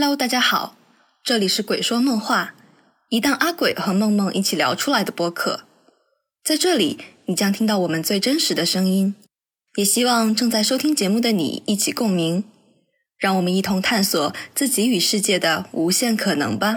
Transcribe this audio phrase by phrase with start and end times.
[0.00, 0.76] Hello，大家好，
[1.24, 2.54] 这里是鬼说梦话，
[3.08, 5.62] 一档阿鬼和梦梦一起聊出来的播客。
[6.44, 9.16] 在这里，你将听到我们最真实的声音，
[9.74, 12.44] 也希望正在收听节目的你一起共鸣，
[13.18, 16.76] 让我们一同探索自己与世界的无限可能吧。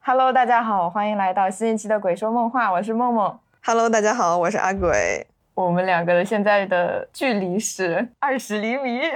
[0.00, 3.38] Hello，大家好，欢迎来到新一期的《鬼说梦话》，我是梦梦。
[3.62, 5.28] Hello，大家好，我是阿鬼。
[5.54, 9.00] 我们两个的现在的距离是二十厘米。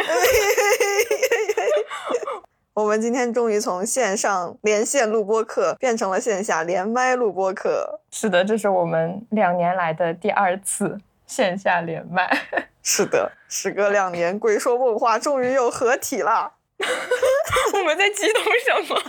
[2.74, 8.00] 我们今天终于从线上连线录播课变成了线下连麦录播课。
[8.10, 12.34] 是的，这是我们两年来的第二次线下连麦。
[12.82, 16.54] 是的，时隔两年，鬼说梦话终于又合体了。
[17.74, 19.00] 我们在激动什么？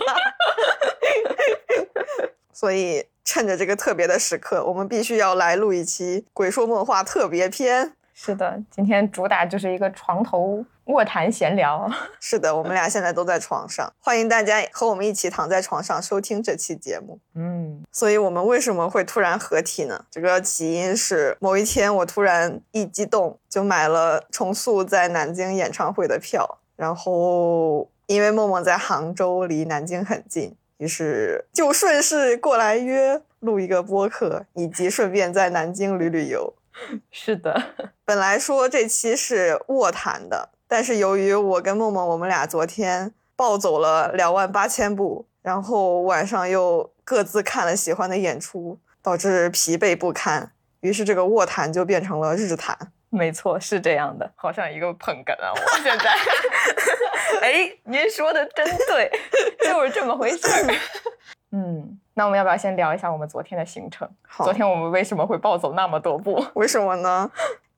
[2.52, 7.94] 所以趁着这个特别的时刻，我们必须要来录一期《鬼说梦话》特别篇。
[8.12, 11.90] 是的，今天主打就是一个床头卧谈闲聊。
[12.20, 17.18] 是的，我们俩现在都在床上，欢迎大家和我们一起躺在床上收听这期节目。
[17.34, 20.04] 嗯，所以我们为什么会突然合体呢？
[20.10, 36.54] 这个起因是某一天我突然一激动就买了重塑在南京演唱会的票，然后因为梦梦在杭州，离南京很近，于是就顺势过来约录一个播客，以及顺便在南京旅旅游。
[37.10, 37.62] 是的，
[38.04, 52.76] 本来说这期是卧谈的，但是由于我跟梦梦我们俩昨天暴走了两万八千步，然后晚上又各自看了喜欢的演出，导致疲惫不堪，于是这个卧谈就变成了日谈。
[53.10, 55.52] 没错，是这样的，好像一个捧哏啊！
[55.54, 56.10] 我 现在，
[57.40, 59.08] 哎，您说的真对，
[59.64, 60.74] 就是这么回事儿。
[61.54, 64.10] 嗯，那我们要不要先聊一下我们昨天的行程？
[64.26, 66.44] 好昨天我们为什么会暴走那么多步？
[66.54, 67.30] 为什么呢？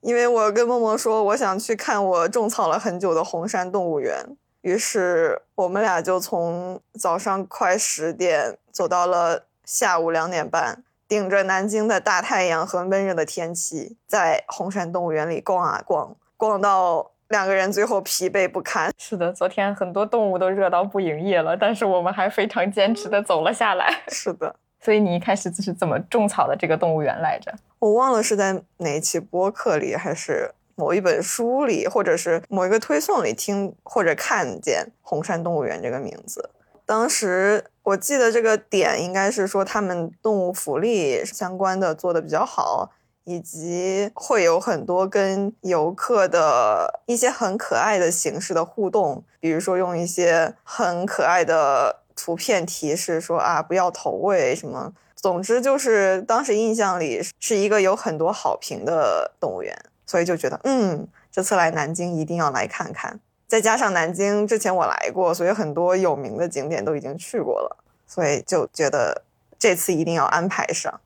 [0.07, 4.15] 因为我跟梦梦说，我想去看我种草了很久的红山动物园，
[4.61, 18.89] 于是我们俩就从早上快十点走到了下午两点半，顶着南京的大太阳和闷热的天气，在红山动物园里逛啊逛，逛到两个人最后疲惫不堪。
[18.97, 23.93] 是的，昨天很多动物都热到不营业了，但是我们还非常坚持的走了下来。
[24.07, 27.53] 是的，所以你一开始就是怎么种草的这个动物园来着？
[27.79, 36.49] 我忘了是在哪一期播客里，还是某一本书里，或者是某一个推送里听或者看见红山动物园这个名字。
[36.85, 42.89] 当时我记得这个点应该是说他们动物福利相关的做的比较好，
[43.25, 54.93] 以及会有很多跟游客的一些很可爱的形式的互动，比如说用一些很可爱的图片提示说啊不要投喂什么。
[55.27, 63.19] 总之就是当时印象里是一个有很多好评的动物园，所以就觉得嗯，这次来南京一定要来看看。
[63.45, 67.75] 再加上南京之前我来过，所以很多有名的景点都已经去过了，
[68.07, 69.21] 所以就觉得
[69.59, 70.97] 这次一定要安排上。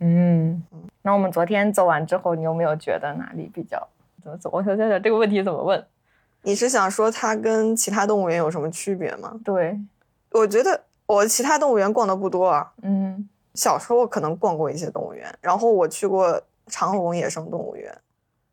[0.00, 0.60] 嗯，
[1.02, 3.86] 那我们昨天走完之后，你有没有觉得哪里比较
[4.20, 4.50] 怎么走？
[4.52, 5.86] 我想想想这个问题怎么问？
[6.42, 9.38] 你是想说它跟其他动物园有什么区别吗？
[9.44, 9.78] 对，
[10.32, 17.92] 我觉得我其他动物园逛的不多啊，嗯小时候可能逛过一些动物园，然后我去过长隆野生动物园。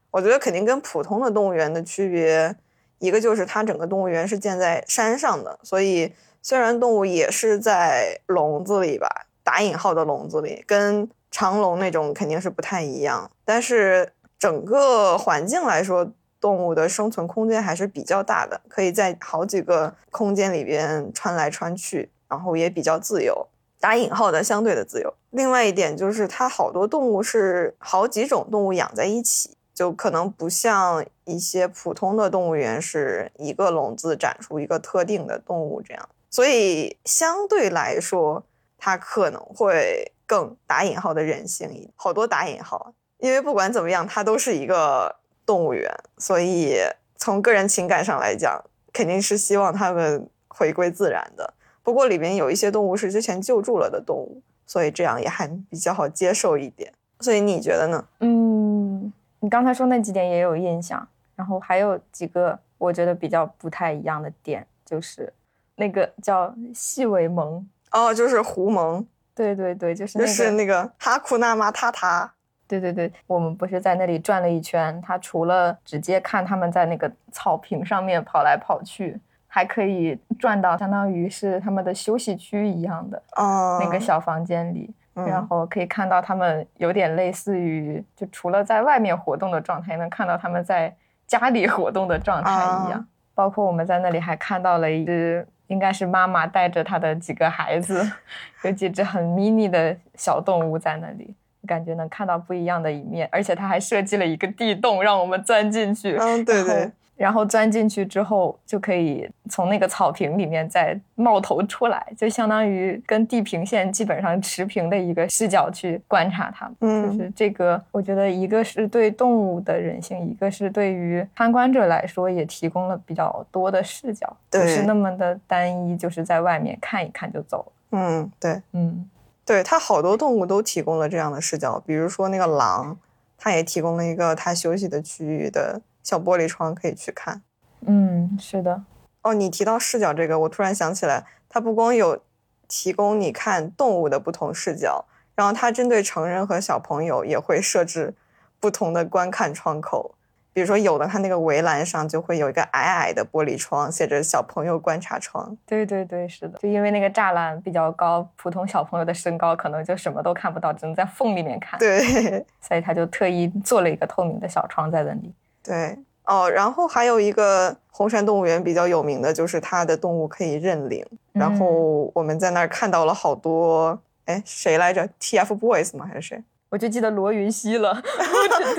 [0.10, 2.56] 我觉得肯定跟普通的动物园的区别，
[2.98, 6.12] 一个就是它整个动物园是建在山上的，所以
[6.42, 16.12] 虽然动物也是在笼子里吧，打引号的笼子里，跟长隆那种肯定是不太一样，但是整个环境来说，
[16.42, 23.48] 动物的生存空间还是比较大的，可以在好几个空间里边穿来穿去，然后也比较自由。
[23.80, 25.14] 打引号的相对的自由。
[25.32, 38.44] 另外一点就是，它好多动物是好几种动物养在一起，就可能不像一些普通的动物园是一个笼子展出一个特定的动物这样，所以相对来说，
[38.78, 46.78] 它可能会更打引号的人性一点，好多打引号，因为不管怎么样，它都是一个动物园，所以
[47.18, 48.64] 从个人情感上来讲，
[48.94, 51.54] 肯定是希望它们回归自然的。
[51.86, 56.92] 不过里面有一些动物是之前救助了的动物，所以这样也还比较好接受一点。
[57.20, 58.08] 所以你觉得呢？
[58.22, 65.32] 嗯，你刚才说那几点也有印象，然后还有几个我觉得比较不太一样的点，就是
[65.76, 69.06] 那个叫细尾獴，哦，就是狐獴，
[69.36, 72.32] 对对对，就是那就个，是那个哈库纳马塔塔。
[72.68, 79.22] 对对对，我们不是在那里转了一圈，它除了直接看他们在那个草坪上面跑来跑去，
[79.56, 90.94] 还可以转到相当于是他们的休息区一样的哦，那个小房间里，嗯然后可以看到他们有点类似于，就除了在外面活动的状态，能看到他们在
[91.26, 93.08] 家里活动的状态一样。
[93.34, 98.06] 包括我们在那里还看到了一只，应该是妈妈带着她的几个孩子，
[98.66, 101.34] 有几只很 mini 的小动物在那里，
[101.66, 103.30] 感觉能看到不一样的一面。
[103.32, 106.18] 而且他还设计了一个地洞，让我们钻进去。
[106.20, 106.92] 嗯，对对。
[107.16, 116.76] 然后钻进去之后，就可以从那个草坪里面再冒头出来，就相当于跟地平线基本上持平的一个视角去观察它们。
[116.82, 127.72] 嗯，就是这个，我觉得一个是对动物的人性，一个是对于参观者来说也提供了比较多的视角，不是那么的单一，就是在外面看一看就走了。
[127.92, 129.10] 嗯，对，嗯，
[129.46, 132.98] 对，它好多动物都提供了这样的视角，比如说那个狼，
[133.38, 135.80] 它也提供了一个它休息的区域的。
[136.06, 137.42] 小玻璃窗可以去看，
[137.88, 138.84] 嗯，是的。
[139.24, 142.22] 哦，你提到视角这个，我突然想起来，它不光有
[142.68, 145.04] 提供你看动物的不同视角，
[145.34, 148.14] 然后它针对成人和小朋友也会设置
[148.60, 150.14] 不同的观看窗口。
[150.54, 155.58] 比如说，有的它那个围栏上就会有一个矮矮的玻璃窗，写着“小朋友观察窗”。
[155.66, 156.60] 对对对，是的。
[156.60, 161.78] 就因为那个栅栏比较高，普通小朋友的身高可能就什么都看不到，只能在缝里面看。
[161.78, 165.34] 对，所以他就特意做了一个透明的小窗在那里。
[165.66, 176.06] 对哦，然后还有一个红山动物园比较有名的就是它的动物可以认领，然后我们在那儿看到了好多，哎，谁来着？TFBOYS 吗？
[176.06, 176.44] 还是谁？
[176.70, 178.02] 我就记得罗云熙了，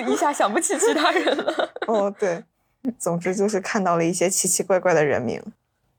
[0.08, 1.70] 一下想不起其他人了。
[1.86, 2.42] 哦，对，
[2.98, 5.40] 总之就是看到了一些奇奇怪怪的人名，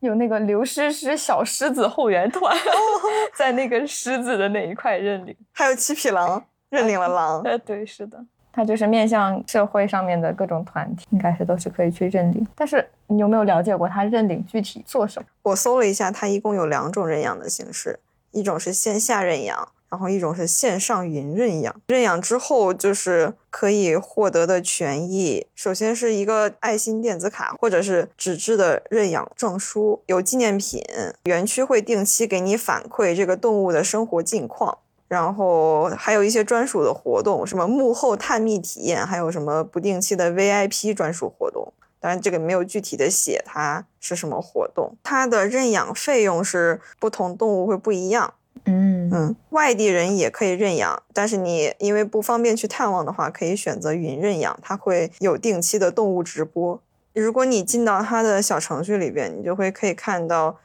[0.02, 2.56] 有那个刘诗诗小狮子后援团，
[3.36, 7.42] 在那个狮子的那一块认领，还有七匹狼认领了狼。
[7.44, 8.24] 哎，对，是的。
[8.58, 12.44] 它就是面向社会上面的各种团体，应该是都是可以去认领。
[12.56, 15.28] 但是你有没有了解过它认领具体做什么？
[15.44, 18.00] 我搜了一下，它一共有两种认养的形式，
[18.32, 21.76] 一种是线下认养，然后一种是线上云认养。
[21.86, 30.84] 认养之后就是可以获得的权益，首先是一个爱心电子卡或者是纸质的认养证书，有纪念品。
[31.26, 34.80] 园区会定期给你反馈这个动物的生活近况。
[35.08, 41.72] 然后还有一些专属的活动，什么幕后探秘体验，还有什么不定期的 VIP 专属活动。
[42.00, 44.96] 当然，这个没有具体的写它是什么活动。
[45.02, 48.34] 它的认养费用是不同动物会不一样。
[48.66, 56.80] 嗯嗯，外地人也可以认养，但是你因为不方便去探望的话，可以选择云认养，它会有定期的动物直播。
[57.14, 60.58] 如果你进到它的小程序里边，你就会可以看到。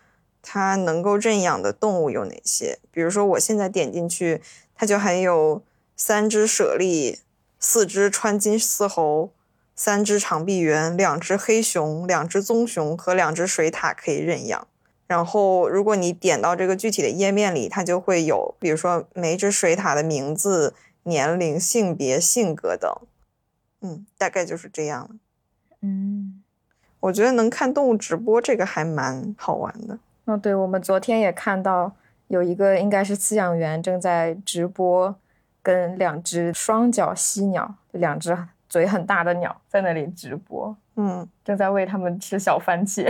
[0.43, 2.79] 它能够认养的动物有哪些？
[2.91, 4.43] 比如说，我现在点进去，
[4.75, 5.63] 它就还有
[5.97, 7.21] 三只猞猁、
[7.59, 9.31] 四只川金丝猴、
[9.75, 14.67] 三只长臂猿、两只黑熊、两只棕熊和两只水獭可以认养。
[15.07, 22.91] 然后，如果你点到这个具体的页面里，它就会有，比如说每一只水獭的名字、年龄、性别、性格等。
[23.83, 25.19] 嗯，大概就是这样。
[25.83, 26.43] 嗯，
[27.01, 29.99] 我觉得能看动物直播这个还蛮好玩的。
[30.33, 31.93] 哦，对，我们昨天也看到
[32.29, 35.15] 有一个应该是饲养员正在直播，
[35.63, 38.37] 跟两只双脚犀鸟，两只
[38.69, 43.07] 嘴很大的鸟在那里直播，嗯，正在喂它们吃小番茄，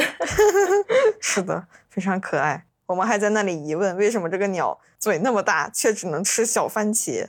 [1.23, 2.65] 是的，非常可爱。
[2.87, 7.29] 我们还在那里疑问，为什么这个鸟嘴那么大，却只能吃小番茄？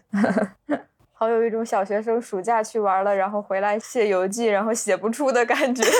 [1.13, 5.83] 好有一种小学生暑假去玩了，然后回来写游记，然后写不出的感觉。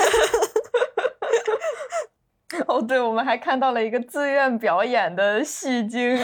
[2.66, 6.16] 哦，对，我们还看到了一个自愿表演的戏精，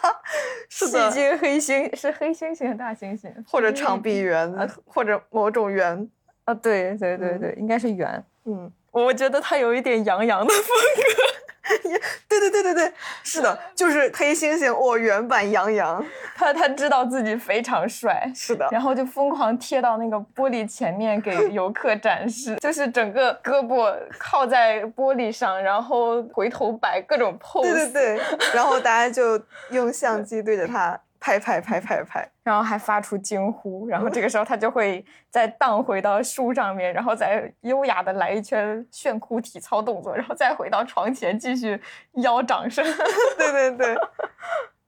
[0.68, 4.52] 戏精黑猩是黑猩猩、大猩猩，或者长臂猿，
[4.86, 6.08] 或者某种猿
[6.44, 8.24] 啊，对对对对，应该是猿。
[8.44, 11.45] 嗯，我觉得他有一点杨洋的风格。
[12.28, 12.92] 对对对对对，
[13.22, 16.04] 是的，就是黑猩猩哦，原版杨洋，
[16.36, 28.20] 他他知道自己非常帅，是的，然后就疯狂贴到那个玻璃前面给 游客展示，就是整个胳膊靠在玻璃上，然后回头摆各种 pose，对对对，
[28.54, 30.98] 然后大家就用相机对着他。
[31.18, 41.80] 拍拍拍拍拍，然后还发出惊呼，然后这个时候他就会再荡回到树上面，然后再优雅的来一圈炫酷体操动作，然后再回到床前继续
[42.14, 42.84] 邀掌声。
[43.38, 43.96] 对对对，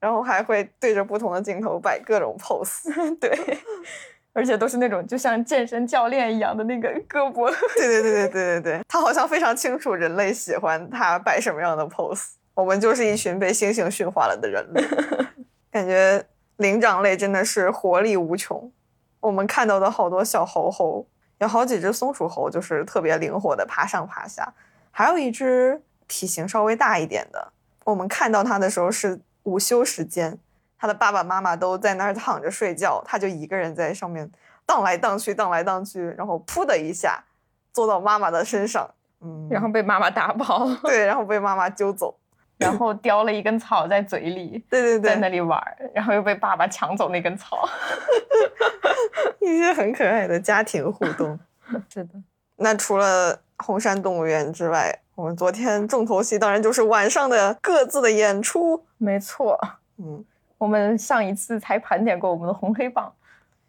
[0.00, 3.58] 然后还会对着不同的镜头摆各种 pose， 对，
[4.32, 7.52] 而且都是那种就像健身教练一样的那个胳膊。
[7.76, 14.82] 对对对对对对对，他好像非常清楚人类喜欢他摆什么样的 pose，我们就是一群被猩猩驯化了的人类。
[15.78, 18.72] 感觉灵长类真的是活力无穷。
[19.20, 21.06] 我们看到的好多小猴猴，
[21.38, 24.52] 有好几只松鼠猴，就是特别灵活的爬上爬下。
[24.90, 27.52] 还有一只体型稍微大一点的，
[27.84, 30.36] 我们看到它的时候是午休时间，
[30.76, 34.28] 它的爸爸妈妈都在那儿躺着睡觉，它就一个人在上面
[34.66, 37.22] 荡来荡去，荡来荡去，然后噗的一下
[37.72, 42.17] 坐到妈妈的身上，嗯，然后被妈妈打跑， 对，然后被妈妈揪走，
[42.66, 47.68] 然后叼了一根草在嘴里， 对对对，在那里玩儿，然后又被爸爸抢走那根草。
[49.40, 51.38] 一些很可爱的家庭互动。
[51.88, 52.10] 是的，
[52.56, 58.84] 那除了红山动物园之外，我们昨天重头戏当然就是晚上的各自的演出。
[58.98, 59.58] 没错。
[59.98, 60.24] 嗯，
[60.58, 63.12] 我们上一次才盘点过我们的红黑榜，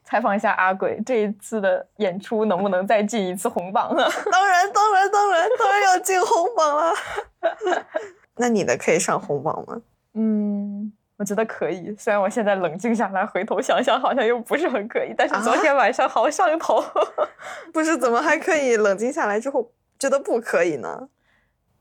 [0.04, 4.04] 采访一下阿鬼，这一次的演出能不能再进一次红榜呢？
[4.32, 6.94] 当然，当然，当然，当然要进红榜了。
[8.42, 9.82] 那你的可以上红榜吗？
[10.14, 11.94] 嗯，我觉得可以。
[11.98, 15.14] 虽然我现在冷静下来，回头想想，好像又不是很可以。
[15.18, 16.82] 但是昨天晚上好上头。
[17.74, 19.70] 不是，怎么还可以冷静下来之后
[20.00, 21.10] 觉得不可以呢？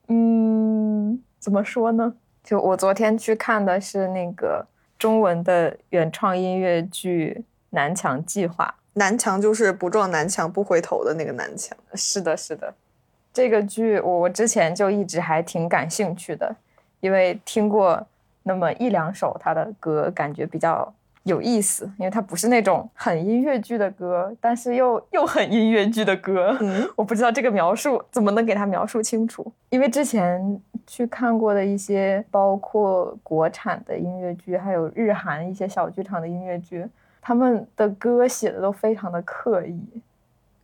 [0.08, 2.14] 嗯，怎么说呢？
[2.42, 4.66] 就我昨天去看的是那个
[4.98, 7.36] 中文的原创音乐剧
[7.70, 8.74] 《南墙计划》。
[8.94, 11.78] 南墙就是不撞南墙不回头的那个南墙。
[11.94, 12.74] 是的，是的。
[13.38, 16.52] 这个剧我我之前就一直还挺感兴趣的，
[16.98, 18.04] 因为听过
[18.42, 20.92] 那么一两首他的歌，感觉比较
[21.22, 21.88] 有意思。
[21.98, 26.56] 因为它不是那种很音乐剧的歌，但是又又很音乐剧的歌。
[26.60, 29.52] 嗯，我不知道这个描述怎么能给他描述清楚。
[29.70, 36.84] 因为之前去看过的一些，包括国产的音乐剧，还有日韩一些小剧场的音乐剧，
[37.20, 39.80] 他们的歌写的都非常的刻意。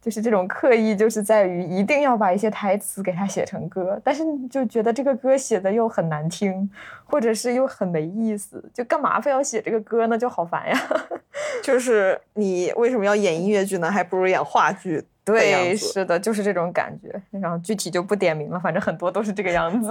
[0.05, 6.71] 就是这种刻意，就是在于一定要把一些台词给它写成歌，但是就觉得这个歌写的又很难听，
[7.07, 10.19] 或者是又很没意思，就干嘛非要写这个歌呢？
[10.19, 10.79] 就好烦呀！
[11.65, 13.91] 就是你为什么要演音乐剧呢？
[13.91, 15.03] 还不如演话剧。
[15.25, 17.23] 对，是的，就是这种感觉。
[17.31, 19.91] 然后具体就不点名了，反正很多都是这个样子。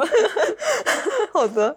[1.34, 1.75] 好的。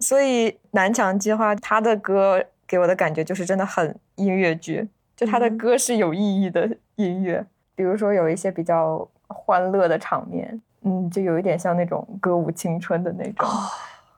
[0.00, 4.88] 所以南墙计划他的歌给我的感觉就是真的很音乐剧，
[5.22, 6.68] 就他的歌是有意义的。
[6.96, 13.48] 音乐，比如说有一些比较欢乐的场面，嗯，就有一点像那种歌舞青春的那种，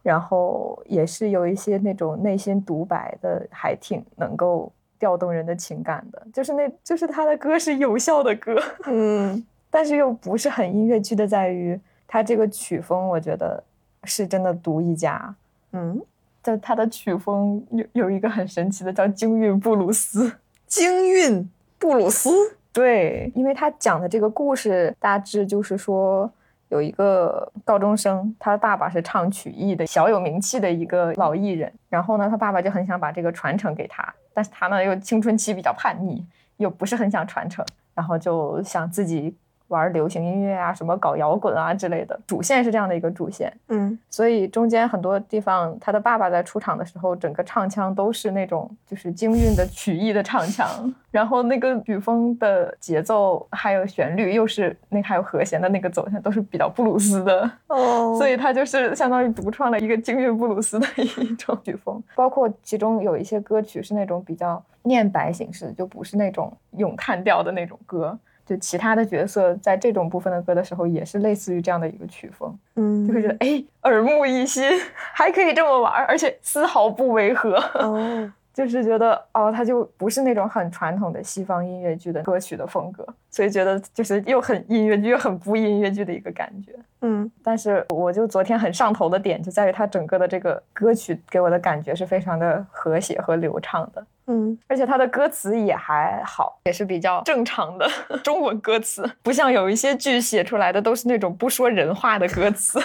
[0.02, 13.62] 然后也是有一些那种内心独白的，还挺能够调动人的情感的，就是那，就是他的歌是有效的歌， 嗯，但是又不是很音乐剧的，在于他这个曲风，我觉得
[14.02, 15.34] 是真的独一家，
[15.73, 16.02] 嗯，
[16.42, 20.30] 就他的曲风有有一个很神奇的叫京韵布鲁斯，
[20.75, 22.57] 京韵布鲁斯。
[22.73, 26.28] 对，因为他讲的这个故事大致就是说，
[26.69, 31.73] 有一个高中生，他爸爸是唱曲艺的，小有名气的一个老艺人。
[31.88, 36.26] 然后呢，他爸爸就很想把这个传承给他，但是他呢又青春期比较叛逆，
[36.57, 37.64] 又不是很想传承，
[37.95, 39.37] 然后就想自己。
[39.68, 50.68] 玩流行音乐啊，什么搞摇滚啊之类的，主线是这样的一个主线，嗯，所以中间很多地方，他的爸爸在出场的时候，整个唱腔都是那种就是京韵的曲艺的唱腔，
[51.11, 68.16] 然后那个曲风的节奏还有旋律又是那还有和弦的那个走向都是比较布鲁斯的哦，所以他就是相当于独创了一个京韵布鲁斯的一种曲风，包括其中有一些歌曲是那种比较念白形式，就不是那种咏叹调的那种歌。
[68.46, 74.62] 就其他的角色在这种部分的歌的时候，也是类似于这样的一个曲风，嗯，就会觉得哎，耳目一新，
[75.12, 94.06] 还可以这么玩，而且丝毫不违和， 哦，就是觉得哦，它就不是那种很传统的西方音乐剧的歌曲的风格，所以觉得就是又很音乐剧又很不音乐剧的一个感觉，嗯，但是我就昨天很上头的点就在于它整个的这个歌曲给我的感觉是非常的和谐和流畅的。
[94.26, 97.87] 嗯，而且它的歌词也还好，也是比较正常的
[98.25, 102.80] 中文歌词，不像有一些剧写出来的都是那种不说人话的歌词。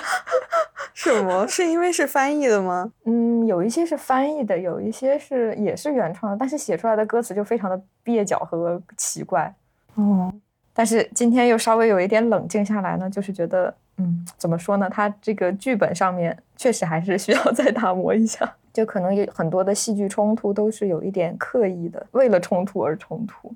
[0.99, 1.47] 什么？
[1.47, 2.91] 是因为是翻译的吗？
[3.05, 9.53] 嗯，有一些是翻译的，有一些是也是原创的，但是写出来的歌词就非常的蹩脚和奇怪。
[9.95, 10.29] 哦，
[10.73, 14.89] 但是今天又稍微有一点冷静下来呢，就是觉得，嗯，怎么说呢？
[14.89, 18.53] 他这个剧本上面确实还是需要 再打磨一下。
[18.73, 23.49] 就可能有很多的戏剧冲突都是有一点刻意的，为了冲突而冲突。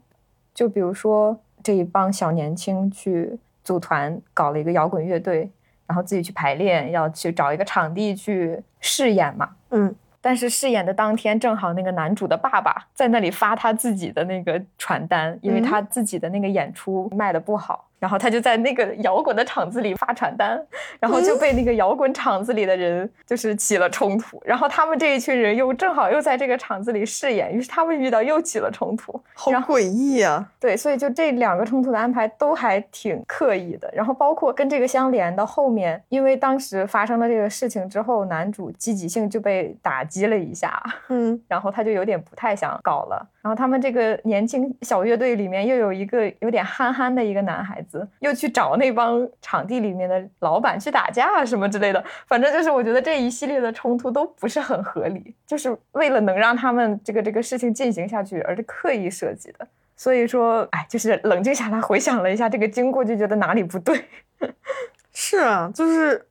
[0.54, 5.50] 就比如说这一帮小年轻去组团搞了一个摇滚乐队，
[5.88, 9.50] 然后自己去排练，要去找一个场地去试演嘛。
[9.72, 17.88] 嗯，但是试演的当天正好那个男主的爸爸在那里发他自己的那个传单，因为他自己的那个演出卖的不好。
[18.04, 20.62] 然后他就在那个摇滚的场子里发传单，
[21.00, 30.46] 然后就被那个摇滚场子里的人就是起了冲突，然后他们这一群人又正好又在这个场子里饰演，于是他们遇到又起了冲突，好诡异啊！
[30.60, 33.90] 对，所以就这两个冲突的安排都还挺刻意的。
[33.96, 43.26] 然后包括跟这个相连的后面，因为当时发生了这个事情之后，男主积极性就被打击了一下，嗯， 然后他就有点不太想搞了。
[43.42, 47.93] 然后他们这个年轻小乐队里面又有一个有点憨憨的一个男孩子。
[47.94, 52.04] 子，又去找那帮场地里面的老板去打架啊什么之类的。
[52.28, 59.68] 反正就是我觉得这一系列的冲突都不是很合理，就是为了能让他们这个这个事情进行下去而是刻意设计的。
[59.96, 64.04] 所以说，哎，就是冷静下来回想了一下这个经过，就觉得哪里不对。
[65.14, 66.26] 是啊，就是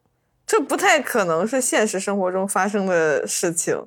[0.45, 3.81] 这不太可能是现实生活中发生的事情。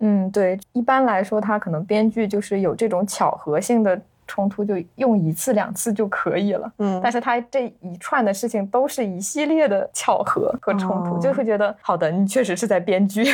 [0.00, 6.72] 嗯，对，一般来说，他可能编剧就是有这种巧合性的冲突，就用一次两次就可以了。
[6.78, 13.24] 嗯，但是他这一串的事情都是一系列的巧合和冲突，就会觉得好的，你确实是在编剧。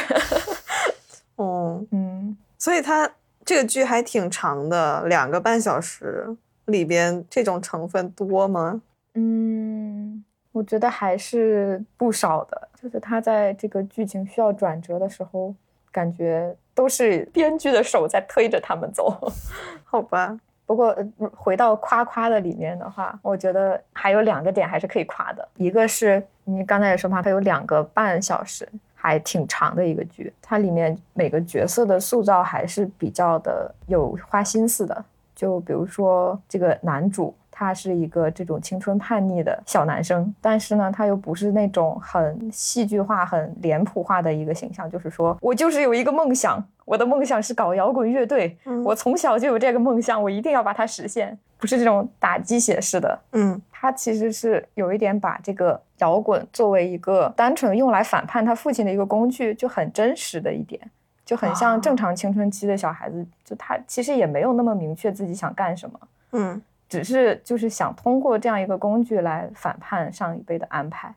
[1.36, 3.10] 哦， 嗯，所以他
[3.44, 6.34] 这个剧还挺长的，两个半小时，
[6.64, 8.80] 里边这种成分多吗？
[9.12, 15.54] 嗯，我觉得还是不少的，就是他在这个剧情需要转折的时候。
[15.92, 19.32] 感觉都是编剧的手在推着他们走，
[19.82, 20.38] 好吧。
[20.66, 20.94] 不过
[21.34, 25.48] 回到夸夸的里面的话，我觉得还有两个点还是可以夸的。
[25.56, 30.32] 一个是你刚才也说嘛，它有两个半小时，还挺长的一个剧。
[30.42, 35.04] 它里面每个角色的塑造还是比较的有花心思的。
[35.34, 37.34] 就比如说这个男主。
[37.58, 44.90] 他是一个这种青春叛逆的小男生，但是呢，他又不是那种很戏剧化、很脸谱化的一个形象。
[44.90, 51.38] 就是说我就是有一个梦想，我的梦想是搞摇滚乐队，我从小就有这个梦想，我一定要把它实现。
[51.58, 60.78] 不是这种打鸡血式的，嗯，他其实是有一点把这个摇滚作为一个单纯用来反叛他父亲的一个工具，就很真实的一点，
[61.24, 66.00] 就很像正常青春期的小孩子，就他其实也没有那么明确自己想干什么，
[66.32, 66.62] 嗯。
[66.88, 71.12] 只是就是想通过这样一个工具来反叛上一辈的安排，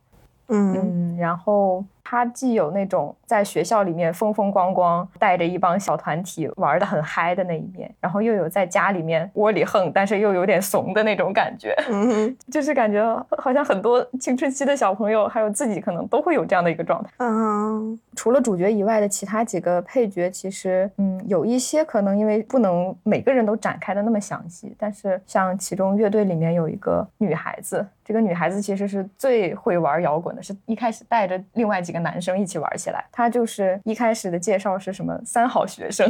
[0.48, 1.86] 嗯，然后。
[2.10, 13.00] 他既有那种在学校里面风风光光，带着一帮小团体玩的很嗨的那一面，然后又有在家里面窝里横，但是又有点怂的那种感觉，嗯，就是感觉
[13.38, 17.12] 好像很多青春期的小朋友，还有自己可能都会有这样的一个状态。
[17.18, 32.00] 嗯，除了主角以外的其他几个配角，其实嗯有一些可能因为不能每个人都展开的那么详细，但是像其中乐队里面有一个女孩子，这个女孩子其实是最会玩摇滚的，是一开始带着另外几个。
[32.00, 36.10] 男生一起玩起来，她就是一开始的介绍是什么三好学生，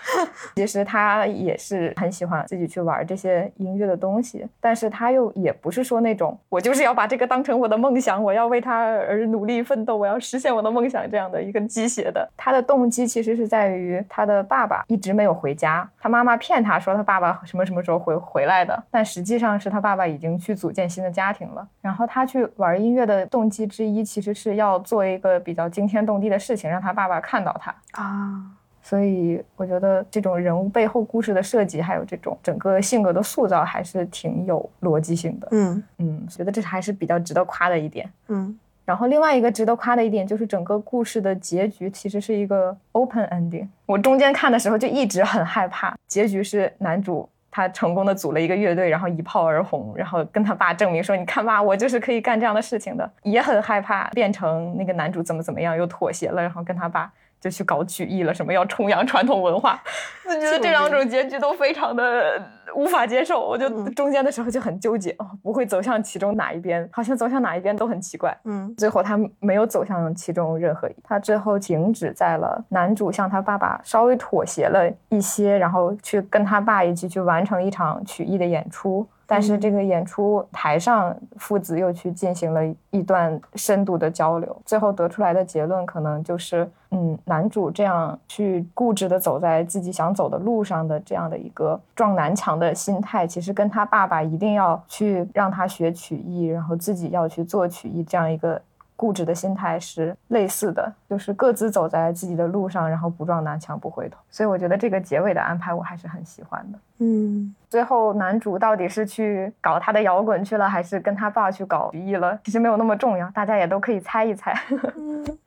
[0.56, 12.26] 其实她也是很喜欢自己去玩这些音乐的东西，但是她又也不是说那种我就是要把这个当成我的梦想，我要为他而努力奋斗，我要实现我的梦想这样的一个鸡血的。
[12.36, 21.68] 他的动机其实是在于他的爸爸一直没有回家，他妈妈骗他说他爸爸什么什么时候回回来的，但实际上是他爸爸已经去组建新的家庭了。
[21.82, 25.18] 然后他去玩音乐的动机之一，其实是要做一。
[25.18, 28.40] 一个比较惊天动地的事情，让他爸爸看到他啊，
[28.80, 35.48] 所以我觉得这种人物背后故事的设计，还有这种整个性格的塑造，还是挺有逻辑性的。
[35.50, 38.08] 嗯嗯，觉得这还是比较值得夸的一点。
[38.28, 38.56] 嗯，
[38.88, 43.68] 然后另外一个值得夸的一点，就是整个故事的结局其实是一个 open ending。
[43.84, 47.28] 我中间看的时候就一直很害怕，结局是男主。
[47.50, 57.10] 他成功的组了一个乐队，然后一炮而红，然后跟他爸证明说：“你看吧，我就是可以干这样的事情的。”也很害怕变成那个男主怎么怎么样，又妥协了，然后跟他爸。
[57.40, 59.80] 就去搞曲艺了，什么要崇洋传统文化，
[60.26, 62.42] 我觉得这两种结局都非常的
[62.74, 63.40] 无法接受。
[63.46, 68.36] 我就中间的时候就很纠结，哦，不会走向其中哪一边，好像走向哪一边都很奇怪。
[68.44, 79.06] 嗯，最后他没有走向其中任何一，他最后停止在了男主向他爸爸稍微妥协了一些，然后去跟他爸一起去完成一场曲艺的演出。
[79.30, 98.58] 但是这个演出台上，父子又去进行了一段深度的交流，最后得出来的结论可能就是，嗯，男主这样去固执的走在自己想走的路上的这样的一个撞南墙的心态，其实跟他爸爸一定要去让他学曲艺，然后自己要去做曲艺这样一个。
[98.98, 104.18] 固执的心态是类似的，就是各自走在自己的路上，然后不撞南墙不回头。
[104.28, 106.78] 所以我觉得这个结尾的安排我还是很喜欢的。
[106.98, 112.36] 嗯，最后男主到底是去搞他的摇滚去了，还是跟他爸去搞曲艺了？
[112.42, 114.52] 其实没有那么重要，大家也都可以猜一猜。
[114.98, 115.38] 嗯，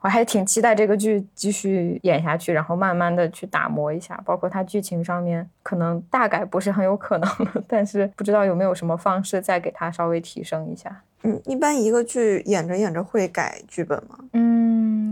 [0.00, 7.28] 我还挺期待这个剧继续演下去，然后慢慢的去打磨一下，包括它剧情上面可能大概不是很有可能，
[7.68, 11.02] 但是不知道有没有什么方式再给它稍微提升一下。
[11.22, 14.18] 嗯，一般一个剧演着演着会改剧本吗？
[14.32, 15.09] 嗯，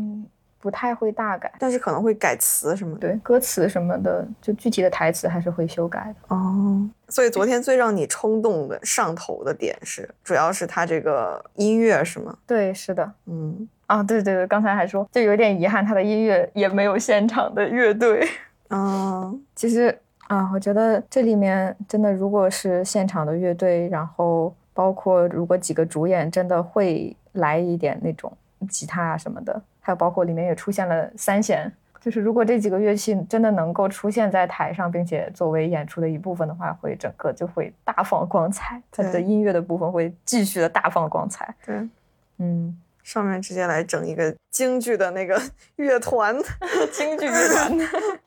[0.61, 3.09] 不太会大改，但是可能会改词什么的。
[3.09, 6.35] 对，歌词什么的，就具体的台词还是会修改的。
[6.35, 12.37] 哦，所以昨天最让你冲动的上头的点是，主要是他这个音乐是吗？
[12.47, 13.12] 对，是的。
[13.27, 18.27] 嗯，啊，对对对，刚才还说就有点遗憾，他的音乐也没有现场的乐队。
[18.71, 24.55] 嗯， 其实啊，我觉得这里面真的如果是现场的乐队，然后。
[24.75, 28.33] 包括如果几个主演真的会来一点那种
[28.68, 38.83] 吉他啊什么的，还有包括里面也出现了三弦，就是如果这几个乐器真的能够出现在台上，并且作为演出的一部分的话，会整个就会大放光彩。
[38.92, 41.55] 它的音乐的部分会继续的大放光彩。
[41.64, 41.88] 对，
[42.37, 45.40] 嗯，上面直接来整一个京剧的那个
[45.77, 46.37] 乐团，
[46.92, 47.79] 京剧乐团，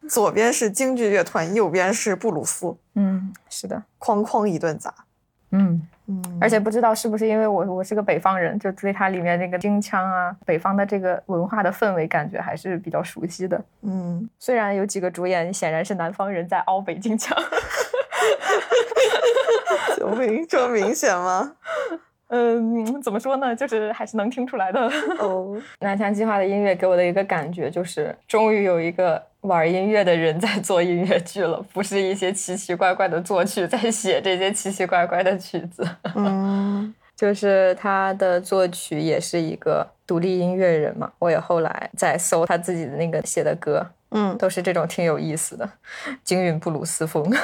[0.09, 4.91] 左边是京剧乐团，右边是布鲁斯，嗯，是的，哐哐一顿砸。
[5.51, 5.81] 嗯。
[6.07, 13.63] 嗯，而且不知道是不是因为我我是个北方人，就对它里面那个京腔啊，北方的这个文化的氛围感觉还是比较熟悉的。
[13.83, 17.37] 嗯，虽然有几个主演显然是南方人在凹北京腔，
[19.95, 21.53] 救命，这么明显吗？
[22.33, 23.53] 嗯，怎么说呢？
[23.53, 24.89] 就是还是能听出来的。
[25.19, 35.85] 哦，南墙计划的音乐给我的一个感觉就是，终于有一个玩音乐的人在做音乐剧了，不是一些奇奇怪怪的作曲在写这些奇奇怪怪的曲子。
[36.15, 41.11] 嗯，就是他的作曲也是一个独立音乐人嘛。
[41.19, 45.69] 我也后来在搜他自己的那个写的歌，嗯，都是这种挺有意思的
[46.23, 47.29] 京韵布鲁斯风。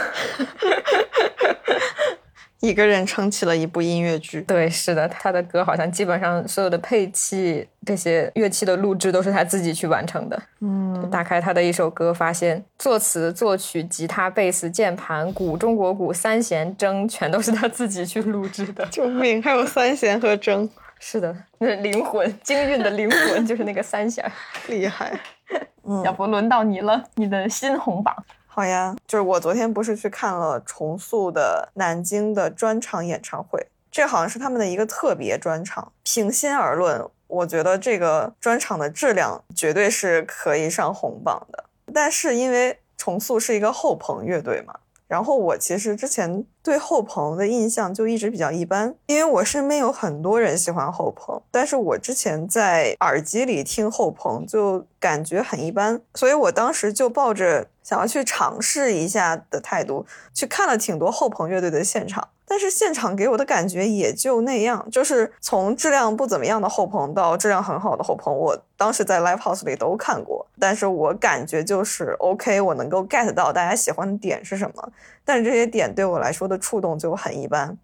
[2.59, 4.41] 一个人撑起了一部音乐剧。
[4.41, 10.41] 对，是的，他的歌好像基本上所有的配器、这些乐器的录制都是他自己去完成的。
[10.61, 18.85] 嗯，打开他的一首歌，发现作词、作曲、吉他、贝斯、键盘、鼓、中国鼓、三弦、筝，全都是他自己去录制的。
[18.91, 19.41] 救命！
[19.41, 20.67] 还有三弦和筝。
[20.99, 24.25] 是的，那灵魂，京韵的灵魂就是那个三弦，
[24.67, 25.13] 厉害。
[25.83, 28.15] 嗯，要不轮到你了，你的新红榜。
[28.57, 35.91] 好呀，就是我昨天不是去看了重塑的南京的专场演唱会，这好像是他们的一个特别专场。
[36.01, 41.65] 平心而论，我觉得这个专场的质量绝对是可以上红榜的。
[41.93, 44.73] 但是因为重塑是一个后朋乐队嘛。
[45.07, 62.27] 然后我其实之前对后朋的印象就一直比较一般，因为我身边有很多人喜欢后朋，但是我之前在耳机里听后朋就感觉很一般，所以我当时就抱着想要去尝试一下的态度去看了挺多后朋乐队的现场。
[62.47, 70.47] 但是现场给我的感觉也就那样，就是从质量不怎么样的后棚到质量很好的后棚，我当时在 live house 里都看过。
[70.57, 74.91] 但是我感觉就是 OK，我能够 get 到大家喜欢的点是什么，
[75.25, 77.77] 但是这些点对我来说的触动就很一般。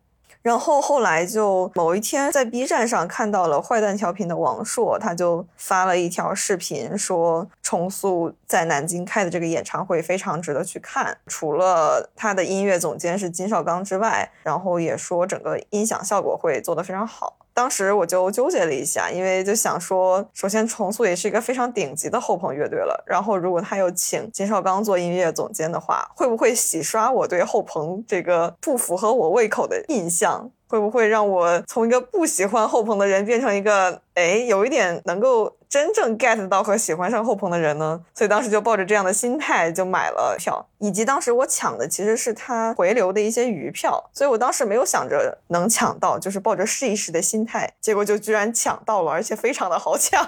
[0.43, 11.17] 然后后来就某一天在 B 站上看到了坏蛋调频的王硕，他就发了一条视频，说重塑在南京开的这个演唱会非常值得去看。
[11.27, 17.37] 除了他的音乐总监是金绍刚之外，然后也说整个音响效果会做得非常好。
[17.53, 30.49] 当时我就纠结了一下，因为就想说，首先重塑也是一个非常顶级的后朋乐队了，然后如果他又请金少刚做音乐总监的话，会不会洗刷我对后朋这个不符合我胃口的印象？
[30.67, 37.99] 会不会让我从一个不喜欢后朋的人变成一个哎有一点能够真正 get 到和喜欢上后朋的人呢？
[38.13, 50.23] 所以当时就抱着这样的心态就买了票，以及当时我抢的其实是他回流的一些余票，所以我当时没有想着能抢到，就是抱着试一试的心态，结果就居然抢到了，而且非常的好抢，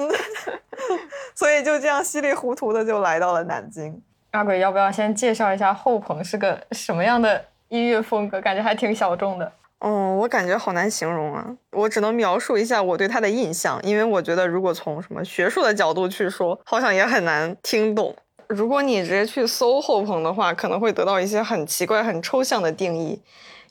[1.34, 4.02] 所以就这样稀里糊涂的就来到了南京。
[4.32, 7.46] 阿鬼，要不要先介绍一下后朋是个什么样的？
[7.68, 9.50] 音乐风格感觉还挺小众的，
[9.80, 18.16] 哦，我感觉好难形容啊，我只能描述一下我对他的印象，因为我觉得如果从什么学术的角度去说，好像也很难听懂。
[18.48, 23.20] 如果你直接去搜后朋的话，可能会得到一些很奇怪、很抽象的定义，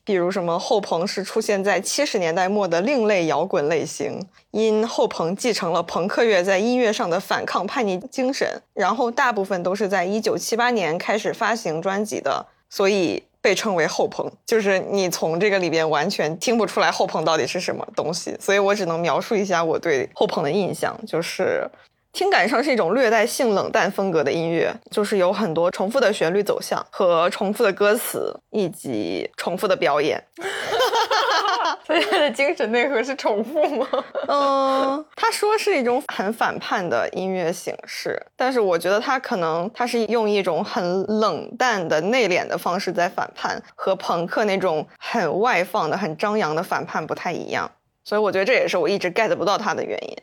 [0.04, 13.24] 比如什么后朋是出现在七十年代末的另类摇滚类型，因后朋继承了朋克乐在音乐上的反抗叛逆精神，然后大部分都是在一九七八年开始发行专辑的，所以。
[13.45, 21.69] 被称为后朋，就是你从这个里边完全听不出来后朋到底是什么东西，所以我只能描述一下我对后朋的印象，就是
[22.15, 30.23] 听感上是一种略带性冷淡风格的音乐，就是有很多重复的旋律走向和重复的歌词，以及重复的表演。
[31.86, 33.88] 所以他的精神内核是重复吗？
[34.30, 47.69] 嗯， 他说是一种很反叛的音乐形式，但是我觉得他可能他是用一种很冷淡的内敛的方式在反叛，和朋克那种很外放的、很张扬的反叛不太一样。
[48.06, 50.17] 所以我觉得这也是我一直 get 不到他的原因。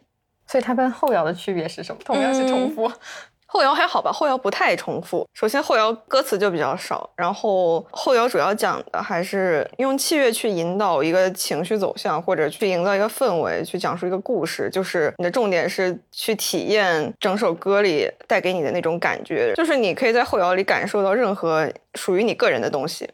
[0.53, 2.01] 所以它跟后摇的区别是什么？
[2.05, 2.93] 同样是重复。
[3.47, 5.27] 后摇还好吧，后摇不太重复。
[5.33, 14.69] 首先，后摇歌词就比较少，然后后摇主要讲的还是用器乐去引导一个情绪走向，或者去营造一个氛围，去讲述一个故事。
[14.71, 23.09] 就是你的重点是去体验整首歌里带给你的那种感觉，就是你可以在后摇里感受到任何属于你个人的东西。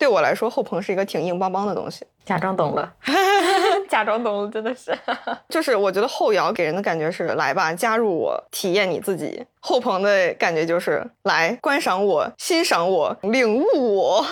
[0.00, 2.06] 嗯，对我来说，后棚是一个挺硬邦邦的东西。
[2.24, 2.92] 假装懂了，
[3.88, 4.96] 假装懂了，真的是。
[5.50, 9.44] 就是我觉得后摇给人的感觉是来吧，加入我，体验你自己。
[9.60, 14.26] 后棚的感觉就是来观赏我，欣赏我，领悟我，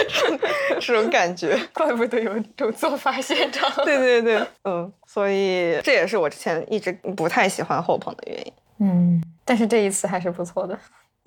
[0.80, 1.58] 这种感觉。
[1.74, 3.70] 怪不得有种做法现场。
[3.84, 8.52] 对对对，嗯，所以这也是我之前一直不太喜欢后棚的原因。
[8.78, 10.78] 嗯，但是这一次还是不错的。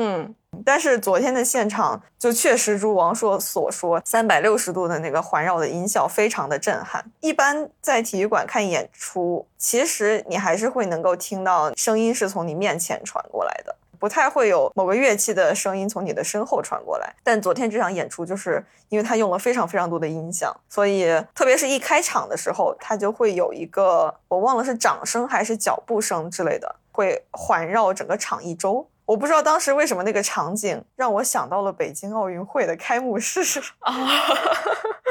[0.01, 0.33] 嗯，
[0.65, 7.03] 但是昨天的现场就确实如王硕所说，三百六十度的那个环绕的音效非常的震撼。
[7.19, 17.13] 一般在体育馆看演出，其实你还是会能够听到声音是从你面前传过来的，不太会有某个乐器的声音从你的身后传过来。
[17.21, 28.87] 但昨天这场演出，就是因为它用了非常非常多的音响，所以特别是一开场的时候，它就会有一个我忘了是掌声还是脚步声之类的，会环绕整个场一周。
[29.09, 33.41] 我不知道当时为什么那个场景让我想到了北京奥运会的开幕式
[33.79, 33.91] 啊，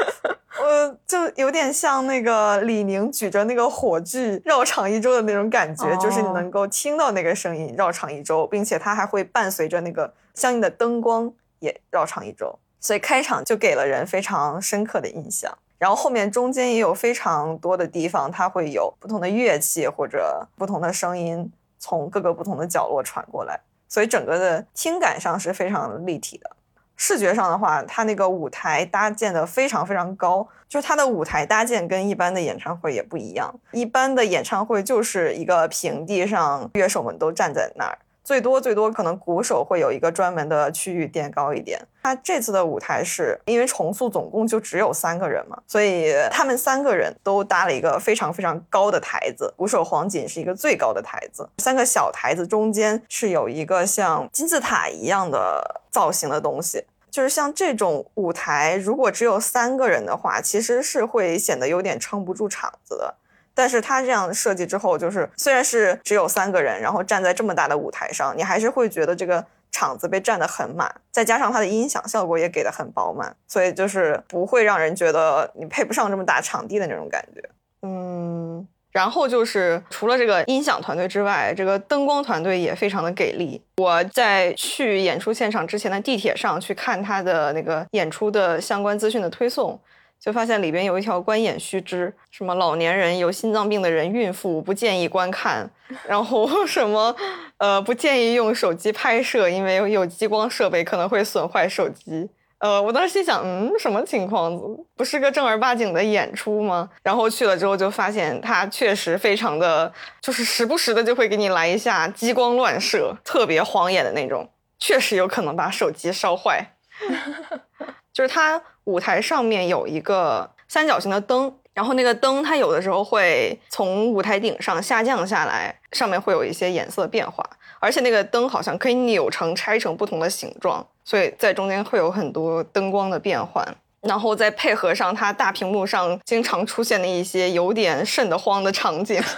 [0.57, 15.53] 我就有点像那个李宁举着那个火炬绕场一周的那种感觉，就是你能够听到那个声音绕场一周，并且它还会伴随着那个相应的灯光也绕场一周，所以开场就给了人非常深刻的印象。
[15.77, 23.59] 然后后面中间也有非常多的地方，它会有不同的乐器或者不同的声音从各个不同的角落传过来。
[23.89, 26.55] 所以整个的听感上是非常立体的，
[26.95, 37.97] 视觉上的话，它那个舞台搭建的非常非常高，就是它的舞台搭建跟一般的演唱会也不一样，一般的演唱会就是一个平地上，乐手们都站在那儿。
[38.29, 41.81] 最多最多可能鼓手会有一个专门的区域垫高一点。
[42.03, 49.51] 他这次的舞台是因为重塑总共就只有三个人嘛，所以他们三个人都搭了一个非常非常高的台子。
[49.57, 56.85] 鼓手黄锦是一个最高的台子，三个小台子中间是有一个像金字塔一样的造型的东西。
[57.09, 63.15] 就是像这种舞台，如果只有三个人的话，其实是会显得有点撑不住场子的。
[63.59, 77.43] 但是它这样设计之后，就是虽然是只有三个人，然后站在这么大的舞台上，你还是会觉得这个场子被占得很满，再加上它的音响效果也给的很饱满，所以就是不会让人觉得你配不上这么大场地的那种感觉。
[77.81, 83.61] 嗯，然后就是除了这个音响团队之外，这个灯光团队也非常的给力。
[83.75, 89.77] 我在去演出现场之前的地铁上去看他的那个演出的相关资讯的推送。
[90.19, 95.69] 就发现里边有一条观演须知，什么老年人、有心脏病的人、孕妇不建议观看，
[96.07, 97.15] 然后 什么
[97.57, 102.29] 呃不建议用手机拍摄，因为有激光设备可能会损坏手机。
[102.57, 104.51] 呃，我当时心想，嗯，什么情况？
[104.97, 106.89] 不是个正儿八经的演出吗？
[107.01, 116.73] 然后去了之后就发现，它确实非常的，就是时不时的就会给你来一下激光乱射，特别晃眼的那种，确实有可能把手机烧坏。
[118.11, 127.47] 就是它舞台上面有一个三角形的灯，然后那个灯它有的时候会从舞台顶上下降下来，上面会有一些颜色变化，
[127.79, 133.63] 而且那个灯好像可以扭成拆成不同的形状，所以在中间会有很多灯光的变换，
[134.01, 139.21] 然后再配合上它大屏幕上经常出现的一些有点瘆得慌的场景。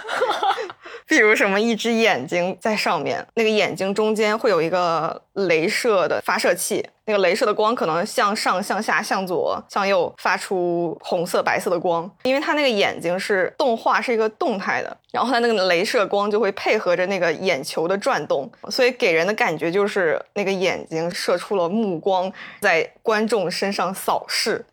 [1.04, 24.64] 比如什么，一只眼睛在上面，那个眼睛中间会有一个镭射的发射器，那个镭射的光可能向上、向下、向左、向右发出红色、白色的光，因为它那个眼睛是动画，是一个动态的，然后它那个镭射光就会配合着那个眼球的转动，所以给人的感觉就是那个眼睛射出了目光，在观众身上扫视。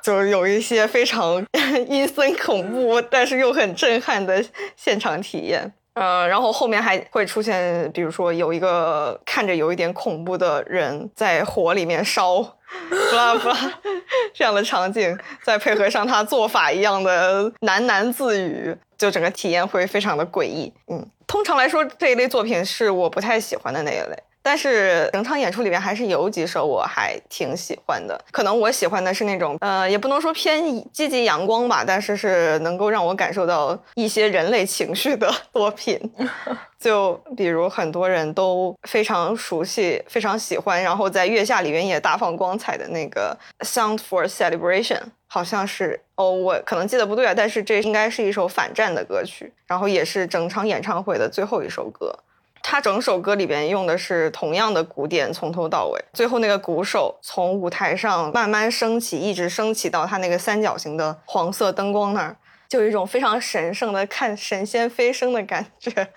[0.00, 1.44] 就是有一些非常
[1.88, 4.42] 阴森恐怖，但是又很震撼的
[4.76, 5.72] 现场体验。
[5.98, 12.40] 呃，然后后面还会出现，比如说有一个看着有一点恐怖的人在火里面烧，
[12.88, 13.56] 不拉不拉
[14.32, 20.72] 这样的场景，再配合上他做法一样的喃喃自语，就整个体验会非常的诡异。
[20.88, 24.22] 嗯，通常来说这一类作品是我不太喜欢的那一类。
[24.48, 36.00] 但是整场演出里面还是有几首我还挺喜欢的，可能我喜欢的是那种，呃，也不能说偏积极阳光吧，但是是能够让我感受到一些人类情绪的 作品。
[36.80, 52.16] 就比如很多人都非常熟悉、非常喜欢，然后在月下里面也大放光彩的那个《Sound for Celebration》，好像是哦，我可能记得不对啊，但是这应该是一首反战的歌曲，然后也是整场演唱会的最后一首歌。
[52.70, 62.36] 他整首歌里边用的是同样的鼓点，从头到尾，最后那个鼓手从舞台上慢慢升起，一直升起到他那个三角形的黄色灯光那儿，
[62.68, 65.90] 就有一种非常神圣的看神仙飞升的感觉。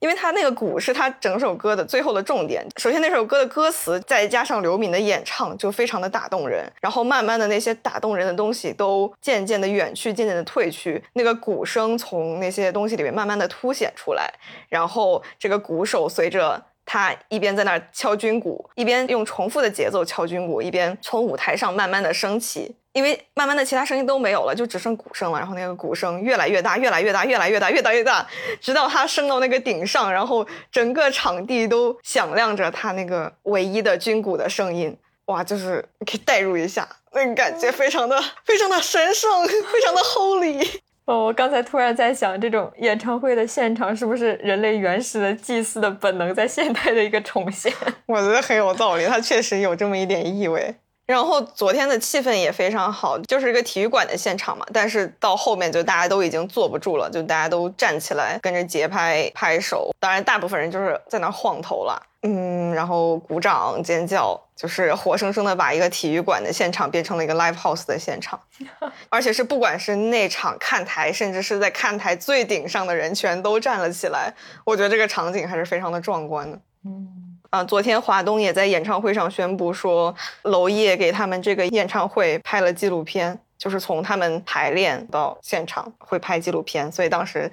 [0.00, 2.64] 因为他那个鼓是他整首歌的最后的重点。
[2.76, 6.70] 首先那首歌的歌词，再加上刘敏的演唱，就非常的打动人。
[6.80, 11.02] 然后慢慢的那些打动人的东西都渐渐的远去，渐渐的退去。
[11.14, 14.32] 那个鼓声从那些东西里面慢慢的凸显出来，
[14.68, 16.62] 然后这个鼓手随着。
[16.90, 22.76] 他一边在那儿敲军鼓，一边用重复的节奏敲军鼓，一边从舞台上慢慢的升起。
[22.98, 25.38] 因为慢慢的其他声音都没有了，就只剩鼓声了。
[25.38, 28.26] 然后那个鼓声越来越大，越来越大，越来越大，越大越大，
[28.60, 34.98] 直到它升到那个顶上，然后整个场地都响亮着它那个唯一的军鼓的声音。
[35.26, 40.68] 哇，就是可以代入一下，那个感觉非常的非常的神圣，非常的 holy。
[41.04, 47.72] 哦，我刚才突然在想，这种演唱会的现场是不是人类原始的祭祀的本能在现代的一个重现？
[48.06, 50.74] 我觉得很有道理，它确实有这么一点意味。
[51.08, 54.66] 然后昨天的气氛也非常好，就是一个体育馆的现场嘛。
[54.74, 59.90] 但是到后面就大家都已经坐不住了，就大家都站起来跟着节拍拍手。
[59.98, 68.38] 当然，大部分人就是在那晃头了，嗯，然后鼓掌尖叫，就是活生生的把一个体育馆的现场变成了一个 live house 的现场。
[69.08, 74.30] 而且是不管是内场看台，甚至是在看台最顶上的人，全都站了起来。
[74.62, 76.58] 我觉得这个场景还是非常的壮观的。
[76.84, 77.17] 嗯。
[77.50, 87.50] 啊，昨天华东也在演唱会上宣布说，娄烨给他们这个演唱会拍了纪录片，就是从他们排练到现场会拍纪录片，所以当时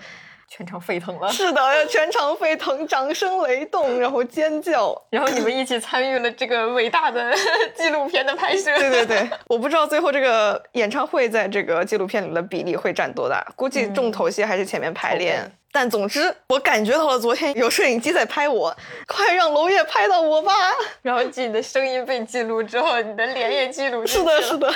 [0.50, 1.32] 全场沸腾了。
[1.32, 7.34] 是的，全场沸腾，掌声雷动，然后尖叫， 然后你们一起参与了这个伟大的
[7.74, 8.78] 纪录片的拍摄。
[8.78, 15.50] 对对对， 我不知道最后这个演唱会在这个纪录片里的比例会占多大，估计重头戏还是前面排练。
[15.76, 18.74] 但总之，我感觉到了昨天有摄影机在拍我，
[19.06, 20.54] 快让娄烨拍到我吧！
[21.04, 24.08] 然后记你的声音被记录之后，你的脸也记录。
[24.08, 24.74] 是的，是的。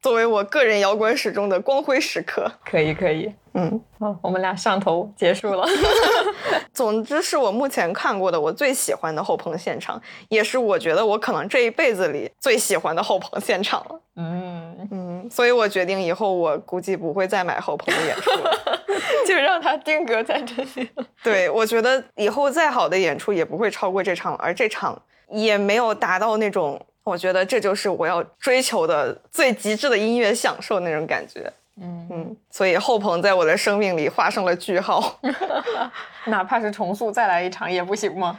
[0.00, 3.30] 作为我个人摇滚史中的光辉时刻，可以，可以。
[3.52, 5.66] 嗯，好，我们俩上头结束了。
[6.72, 14.00] 总之，是我目前看过的我最喜欢的后朋现场，也是我觉得我可能这一辈子里最喜欢的后朋现场了。
[14.18, 18.80] 嗯嗯，所以我决定以后我估计不会再买后朋的演出了，
[19.26, 20.88] 就让他定格在这里。
[21.24, 31.52] 对，我觉得以后再好的演出也不会超过这场，而这场也没有达到那种我觉得这就是我要追求的最极致的音乐享受那种感觉。
[31.80, 35.18] 嗯嗯，所以后鹏在我的生命里画上了句号
[36.26, 38.38] 哪怕是重塑再来一场也不行吗？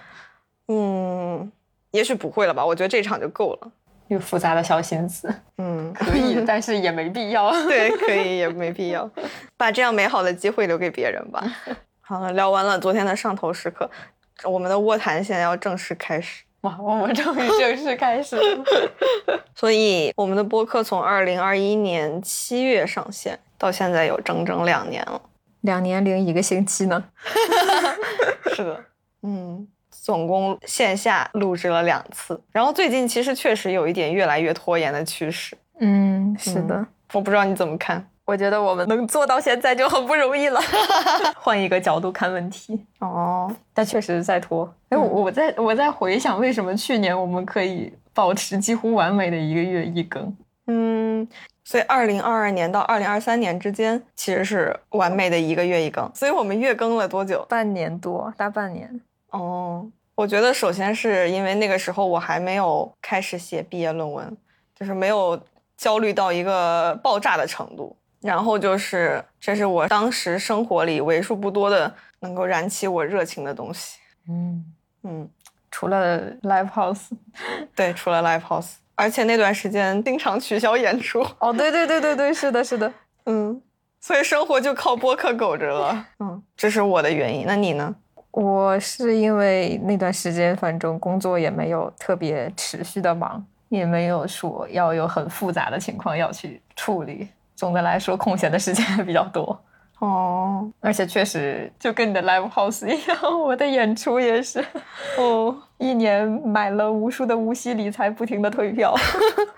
[0.69, 1.51] 嗯，
[1.91, 3.71] 也许不会了吧，我觉得这场就够了。
[4.07, 7.51] 有复杂的小心思，嗯，可以， 但是也没必要。
[7.65, 9.09] 对，可以也 没必要，
[9.57, 11.43] 把这样美好的机会留给别人吧。
[12.01, 13.89] 好了，聊完了昨天的上头时刻，
[14.45, 16.43] 我们的卧谈现在要正式开始。
[16.61, 18.63] 哇，我们终于正式开始了。
[19.55, 25.21] 所以，我们的播客从二零二一年七月上线，到现在有整整两年了。
[25.61, 27.03] 两年零一个星期呢？
[28.55, 28.83] 是的，
[29.21, 29.67] 嗯，
[30.07, 32.41] 总共线下录制了两次。
[32.53, 35.53] 然后最近其实确实有一点越来越拖延的趋势。
[35.81, 36.87] 嗯，是的。
[37.11, 38.07] 我不知道你怎么看。
[38.23, 40.61] 我觉得我们能做到现在就很不容易了。
[41.35, 44.73] 换一个角度看问题哦，但确实在拖。
[44.87, 50.33] 哎，我我在我在回想，为什么去年我们可以保持几乎完美的一个月一更？
[50.67, 51.27] 嗯，
[51.65, 56.09] 所以二零二二年到二零二三年之间其实是完美的一个月一更。
[56.15, 57.45] 所以我们月更了多久？
[57.49, 59.01] 半年多，大半年。
[59.31, 59.85] 哦，
[60.17, 64.35] 我觉得首先是因为那个时候我还没有开始写毕业论文，
[64.73, 65.39] 就是没有
[65.77, 67.95] 焦虑到一个爆炸的程度。
[68.19, 73.99] 然后就是，这是我当时生活里为数不多的能够燃起我热情的东西。
[74.27, 74.65] 嗯
[75.03, 75.29] 嗯，
[75.69, 77.09] 除了 live house，
[77.75, 81.23] 对，除了 live house，而且那段时间经常取消演出。
[81.37, 82.91] 哦，对对对对对，是的，是的，
[83.27, 83.61] 嗯，
[84.01, 86.07] 所以生活就靠播客苟着了。
[86.19, 87.45] 嗯，这是我的原因。
[87.45, 87.95] 那你呢？
[88.37, 97.27] 我是因为那段时间，反正工作也没有特别持续的忙，也没有说要有很复杂的情况要去处理。
[97.55, 99.59] 总的来说，空闲的时间还比较多
[99.97, 104.63] 哦，而且确实就跟你的 live house 一样，我的演出也是
[105.17, 108.93] 哦，一年买了无数的无息理财，不停的退票。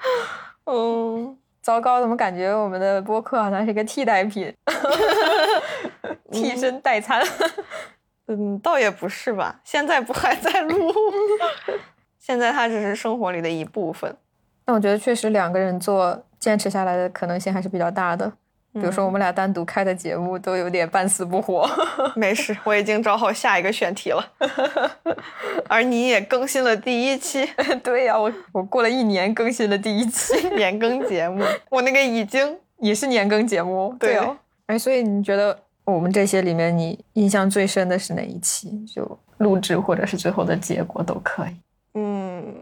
[0.71, 4.53] 嗯，糟糕，怎么感觉我们的播客好像是一个替代品，
[6.31, 7.21] 替身代餐？
[7.21, 7.25] 嗯，
[8.63, 10.93] 倒也不是吧，现在不还在录？
[12.19, 14.15] 现在它只是生活里的一部分。
[14.65, 16.23] 但我觉得确实两个人做。
[16.39, 18.25] 坚持下来的可能性还是比较大的，
[18.71, 21.69] 比如说我们俩单独开的节目都有点半死不活。
[22.15, 24.25] 没事，我已经找好下一个选题了，
[25.67, 27.45] 而你也更新了第一期。
[27.83, 34.37] 对呀，我我过了一年更新了第一期年更节目，我那个已经也是年更节目，对哦。
[34.67, 35.59] 哎，所以你觉得
[35.89, 38.85] 我们这些里面，你印象最深的是哪一期？
[38.85, 41.55] 就录制或者是最后的结果都可以。
[41.93, 42.55] 嗯，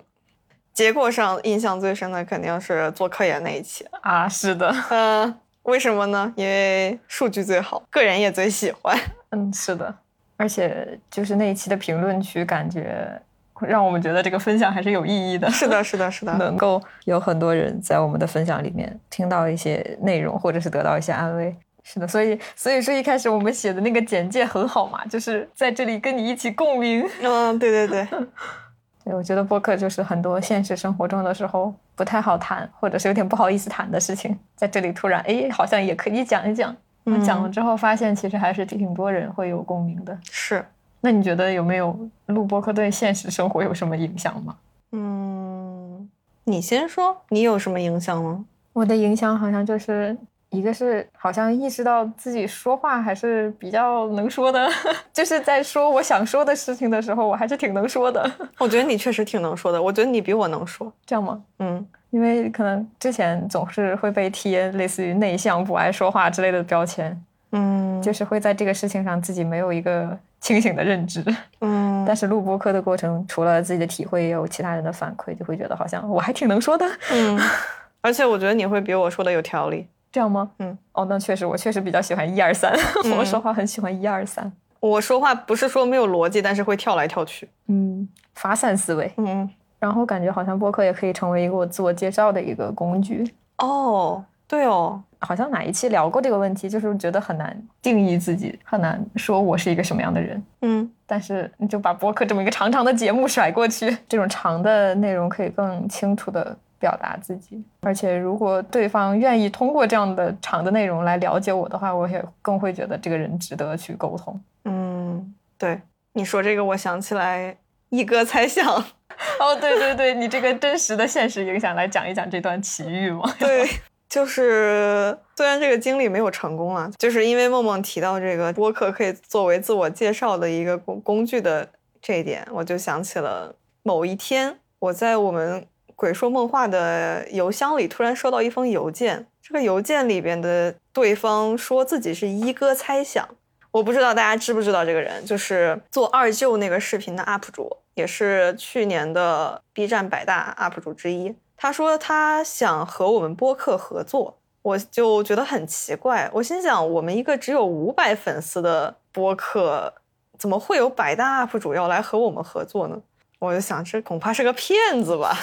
[0.73, 3.85] 结果上印象最深的肯定是做科研那一期。
[4.01, 6.31] 啊，是的，嗯、为什么呢？
[6.35, 8.97] 因为数据最好，个人也最喜欢。
[9.31, 9.93] 嗯，是的，
[10.37, 13.21] 而且就是那一期的评论区，感觉
[13.59, 15.49] 让我们觉得这个分享还是有意义的。
[15.49, 16.33] 是的，是的，是的。
[16.37, 21.55] 能够有很多人在我们的分享里面听到一些内容，或者是得到一些安慰。
[21.89, 27.07] 是的，所以所以说一开始我们写的那个简介很好嘛，就是在这里跟你一起共鸣。
[27.21, 28.07] 嗯，对对对，
[29.05, 36.75] 对，我觉得播客就是很多现实生活中的时候不太好谈，或者是有点不好意思谈的事情，在这里突然哎，好像也可以讲一讲。
[37.09, 40.19] 嗯讲了之后发现，其实还是挺多人会有共鸣的。
[40.29, 40.65] 是。
[40.99, 44.57] 那你觉得有没有录播客对现实生活有什么影响吗？
[44.91, 46.09] 嗯，
[46.43, 48.43] 你先说，你有什么影响吗？
[48.73, 50.17] 我的影响好像就是
[50.49, 54.67] 一个是好像意识到自己说话还是比较能说的，
[55.11, 60.91] 就是在说我想说的事情的时候，我还是挺能说的，我觉得你确实挺能说的，我觉得你比我能说。
[61.05, 61.41] 这样吗？
[61.59, 67.21] 嗯因为可能之前总是会被贴类似于内向、不爱说话之类的标签，
[67.51, 71.21] 嗯，就是会在这个事情上自己没有一个清醒的认知。
[71.59, 77.37] 嗯， 但是录播课的过程，除了自己的体会，也有其他人的反馈，就会觉得好像我还挺能说的，嗯，
[77.99, 79.85] 而且我觉得你会比我说的有条理。
[80.11, 80.49] 这样吗？
[80.59, 82.73] 嗯，哦，那确实，我确实比较喜欢一二三，
[83.17, 87.47] 我说话很喜欢一二三，我说话不是说没有逻辑，但是会跳来跳去。
[87.67, 89.11] 嗯，发散思维。
[89.17, 89.47] 嗯，
[89.79, 93.31] 然后感觉好像播客也可以成为一个我自我介绍的一个工具。
[93.57, 100.43] 哦，对哦，好像哪一期聊过这个问题，就是觉得很难定义自己，很难说我是一个什么样的人。
[100.61, 107.63] 嗯但是你就把播客这么一个长长的节目甩过去，这种长的内容可以更清楚的表达自己。
[107.81, 114.39] 而且如果对方愿意通过这样的长的内容来了解我的话，我也更会觉得这个人值得去沟通。
[114.65, 115.81] 嗯，对，
[116.13, 117.57] 你说这个，我想起来
[117.89, 118.65] 一哥猜想，
[119.39, 123.23] 哦，对对对，你这个真实的现实影响来讲一讲这段奇遇吗？
[123.39, 123.65] 对，
[124.09, 131.69] 就是虽然这个经历没有成功啊，就是因为梦梦提到这个播客可以作为自我介绍的一个工工具的
[132.01, 135.65] 这一点，我就想起了某一天我在我们
[135.97, 143.27] 鬼说梦话的邮箱里突然收到一封邮件，这个邮件里边的对方说自己是一哥猜想。
[143.71, 151.35] 我不知道大家知不知道这个人，就是做二舅那个视频的 UP 主，也是去年的 B 站百大 UP 主之一。
[151.57, 156.29] 他说他想和我们播客合作，我就觉得很奇怪。
[156.31, 159.91] 我心想，我们一个只有五百粉丝的播客，
[160.37, 163.01] 怎么会有百大 UP 主要来和我们合作呢？
[163.39, 165.37] 我就想，这恐怕是个骗子吧。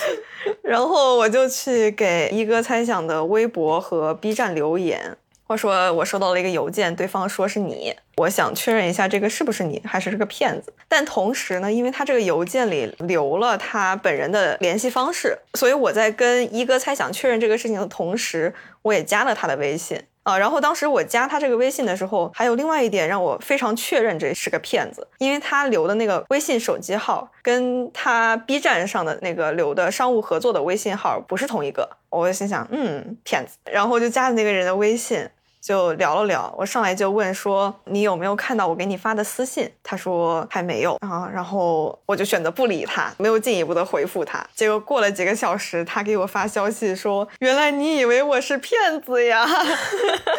[0.62, 5.16] 然后我就去给一哥猜想的微博和 B 站留言，
[5.46, 10.72] 我说我收到了一个邮件，对方说是你，我想确认一下这个是不是你，还是这个骗子。
[10.86, 20.00] 但同时呢，因为他这个邮件里留了他本人的联系方式，所以我在跟一哥猜想确认这个事情的同时，我也加了他的微信。
[20.22, 35.28] 啊，然后当时我加他这个微信的时候，还有另外一点让我非常确认这是个骗子，因为他留的那个微信手机号跟他 B 站上的那个留的商务合作的微信号不是同一个，我就心想，嗯，骗子，然后就加了那个人的微信。
[35.60, 39.70] 就聊了聊，我上来就问说你有没有看到我给你发的私信？
[39.82, 44.44] 他说还没有啊，然后我就选择不理他，没有进一步的回复他。
[44.54, 49.46] 结果过了几个小时，他给我发消息说，原来你以为我是骗子呀？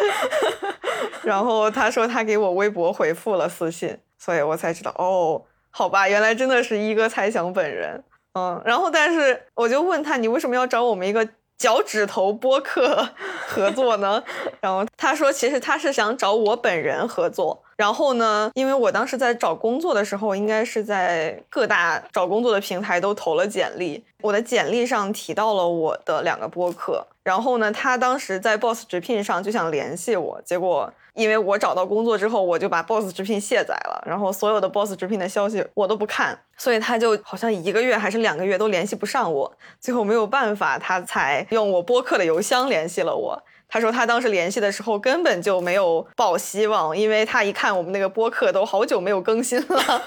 [1.24, 8.04] 然后他说他给我微博回复了私信，所以我才知道哦，好吧，原来真的是一哥猜想本人。
[8.34, 11.28] 嗯，然后但是我就问他，你为什么要找我们一个？
[11.62, 13.08] 脚趾头播客
[13.48, 14.24] 合作呢，
[14.60, 17.62] 然后他说，其实他是想找我本人合作。
[17.78, 27.06] 然后呢，因为我当时在找工作的时候，应该是在各大找工作的平台都投了简历，我的简历上提到了我的两个播客。
[27.24, 43.44] 然后呢，他当时在 Boss 直聘上就想联系我，结果因为我找到工作之后，我就把 Boss 直聘卸载了，然后所有的 Boss 直聘的消息我都不看，所以他就好像一个月还是两个月都联系不上我，最后没有办法，他才用我播客的邮箱联系了我。
[43.72, 50.04] 他说他当时联系的时候根本就没有抱希望，因为他一看我们那个播客都好久没有更新了，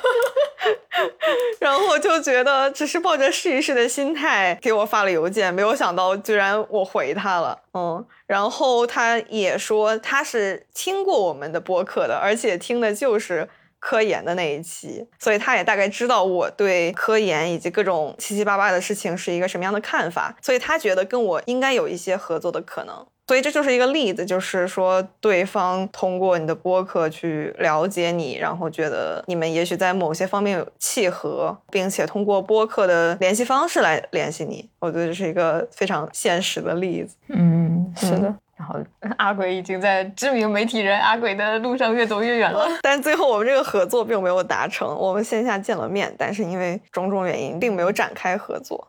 [1.59, 13.49] 然后就觉得只是抱着试一试的心态给我发了邮件，没有想到居然我回他了，嗯，然后他也说他是听过我们的播客的，而且听的就是。
[13.87, 23.07] 科研的那一期，所以他也大概知道我对科研以及各种七七八八的事情是一个什么样的看法，所以他觉得跟我应该有一些合作的可能。
[23.27, 34.69] 所以这就是一个例子，就是说对方通过你的播客去了解你，然后觉得你们也许在某些方面有契合，并且通过播客的联系方式来联系你。
[34.79, 37.17] 我觉得这是一个非常现实的例子。
[37.29, 38.35] 嗯，是的。
[38.57, 38.79] 然后
[39.17, 44.89] 阿鬼已经在知名媒体人阿鬼的路上越走越远了， 但最后我们这个合作并没有达成。
[44.97, 48.87] 我们线下见了面，但是因为种种原因，并没有展开合作。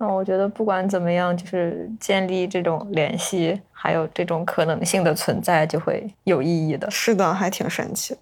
[0.00, 0.06] 嗯。
[0.06, 6.90] 那我觉得不管怎么样，就是建立这种联系，还有这种可能性的存在，就会有意义的。
[6.90, 8.20] 是的，还挺神奇的。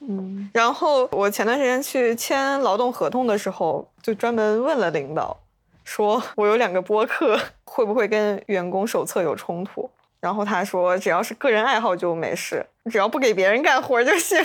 [0.00, 5.36] 嗯，然后我前段时间去签劳动合同的时候，就专门问了领导，
[5.84, 9.88] 说我有两个播客，会不会跟员工手册有冲突？
[10.18, 14.38] 然后他说，只要是个人爱好就没事，只要不给别人干活就行。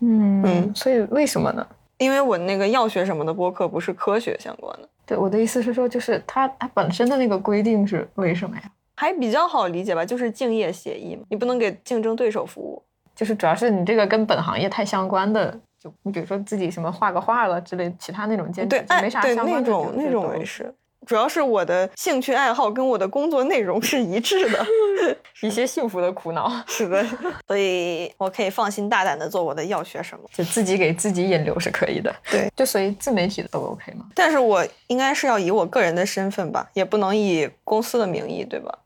[0.00, 1.66] 嗯嗯，所以为什么呢？
[1.98, 4.88] 因为我那个药学什么的播客不是科学相关的。
[5.04, 8.62] 对，我的意思是说，就是它它本身的那个规定是为什么呀？
[8.94, 12.82] 还比较好理解吧，就是竞业协议嘛，你不能给竞争对手服务，
[13.14, 20.72] 就是主要是你这个跟本行业太相关的，就你比如说自己什么画个画了之类，其他那种兼职没啥相关的那种那种没事。
[21.06, 24.66] 主要是我的兴趣爱好跟我的工作内容是一致的，
[25.42, 27.04] 一些幸福的苦恼，是的，
[27.46, 32.14] 所以我可以放心大胆的做我的要学什么，就自己给自己引流是可以的。
[32.30, 34.06] 对，就所以自媒体都 OK 吗？
[34.14, 38.78] 但是我应该是要以我个人的身份吧，也不能以公司的名义，对吧？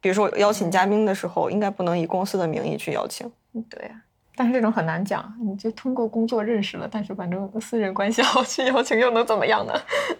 [0.00, 3.30] 比如说邀请嘉宾的时候，应该不能以公司的名义去邀请。
[3.70, 3.94] 对呀，
[4.34, 9.72] 但是这种很难讲，你就通过工作认识了，但是反正私人关系 好去邀请又能怎么样呢？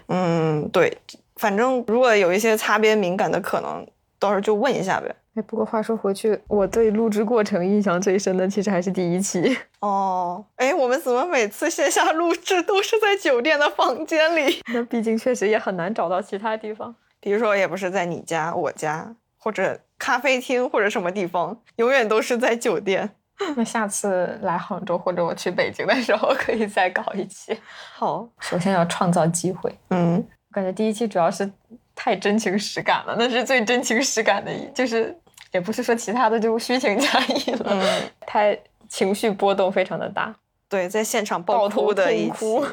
[0.09, 0.97] 嗯，对。
[1.43, 3.85] 反正如果有一些擦边敏感的可能，
[4.17, 5.13] 到时候就问一下呗。
[5.35, 9.59] 哎，不过话说回去，我对录制过程印象最深的其实还是第一期。
[9.81, 14.63] 哦，哎，我们怎么每次线下录制都是在酒店的房间里？
[14.73, 23.11] 那毕竟确实也很难找到其他地方，比如说也不是在你家、我家，或者咖啡厅或者什么地方，永远都是在酒店。
[23.57, 27.59] 那下次来杭州或者我去北京的时候，可以再搞一期。
[27.95, 29.75] 好，首先要创造机会。
[29.91, 30.25] 嗯。
[30.53, 31.51] 感觉第一期主要是
[31.95, 35.17] 太真情实感了，那是最真情实感的，就是
[35.53, 40.35] 也不是说其他的就虚情假意了，嗯， 太情绪波动非常的大，
[40.69, 42.65] 对，在现场爆哭的一哭。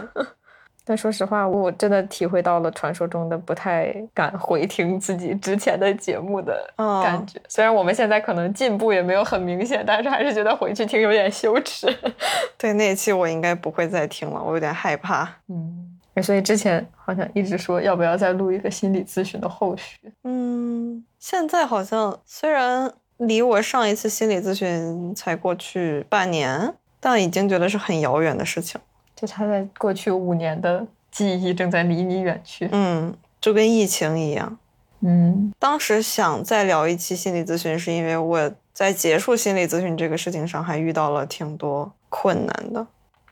[0.86, 7.40] 但说实话，我真的体会到了传说中的不太敢回听自己之前的节目的感觉。
[7.48, 11.96] 虽然我们现在可能进步也没有很明显，但是还是觉得回去听有点羞耻。
[12.58, 15.30] 对，那一期我应该不会再听了，我有点害怕。
[15.48, 15.79] 嗯。
[16.22, 19.97] 所以之前好像一直说要不要再录一个心理咨询的后续。
[20.24, 28.80] 嗯，现在好像虽然离我上一次心理咨询才过去半年，但已经觉得是很遥远的事情。
[29.15, 32.70] 就他在过去五年的记忆正在离你远去。
[32.72, 34.57] 嗯，就跟疫情一样。
[35.01, 42.86] 嗯，当时想再聊一期心理咨询，是因为我在结束心理咨询这个事情上还遇到了挺多困难的。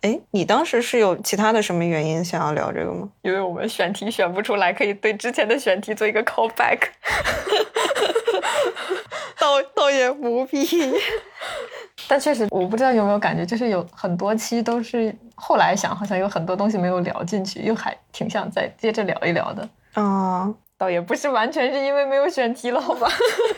[0.08, 3.10] 哎，你当时是有其他的什么原因想要聊这个吗？
[3.24, 6.80] 因为我们选题选不出来，可以对之前的选题做一个 callback。
[9.40, 10.66] 倒倒也不必，
[12.08, 19.68] 但确实我不知道有没有感觉，就是有很多期都是后来想，好像有很多东西没有聊进去，又还挺想再接着聊一聊的。
[19.94, 23.08] 啊，倒也不是完全是因为没有选题了，好吧？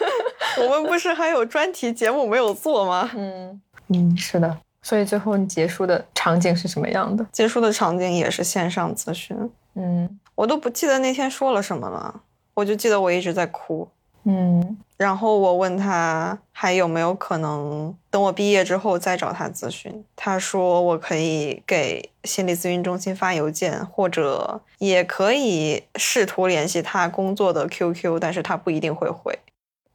[0.60, 3.10] 我们不是还有专题节目没有做吗？
[3.16, 4.58] 嗯嗯，是的。
[4.82, 7.26] 所以最后你结束的场景是什么样的？
[7.32, 9.38] 结束的场景也是线上咨询。
[9.76, 12.22] 嗯，我都不记得那天说了什么了，
[12.54, 13.88] 我就记得我一直在哭。
[14.24, 20.04] 嗯，然后我问他还有没有可能等我毕业之后再找他咨询。
[20.16, 29.38] 他说我可以给心理咨询中心发邮件，或者也可以试图联系他工作的 QQ，但是他不一定会回。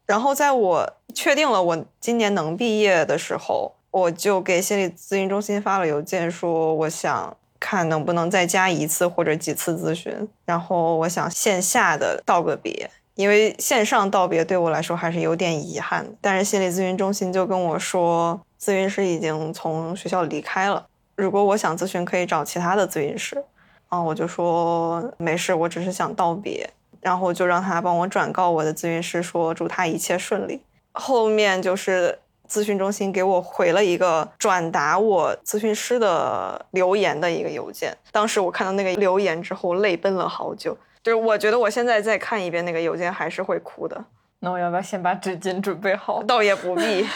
[0.07, 3.73] 然后在我确定了我今年能毕业的时候。
[3.95, 16.05] 我就给心理咨询中心发了邮件，说我想看能不能再加一次或者几次咨询，然后我想线下的道个别，因为线上道别对我来说还是有点遗憾。
[16.21, 20.85] 但是心理咨询中心就跟我说，咨询师已经从学校离开了，
[21.15, 23.45] 如果我想咨询，可以找其他的咨询师。
[23.87, 26.69] 啊，我就说没事，我只是想道别，
[27.01, 30.61] 然后就让他帮我转告我的咨询师，说祝他一切顺利。
[30.91, 32.19] 后面就是。
[32.49, 37.97] 咨询中心给我回了一个转达我咨询师的留言的一个邮件。
[38.13, 40.77] 当时我看到那个留言之后，泪奔了好久。
[41.03, 44.05] 就是我觉得我现在再看一遍那个邮件，还是会哭的。
[44.41, 46.23] 那我要不要先把纸巾准备好？
[46.23, 47.07] 倒也不必。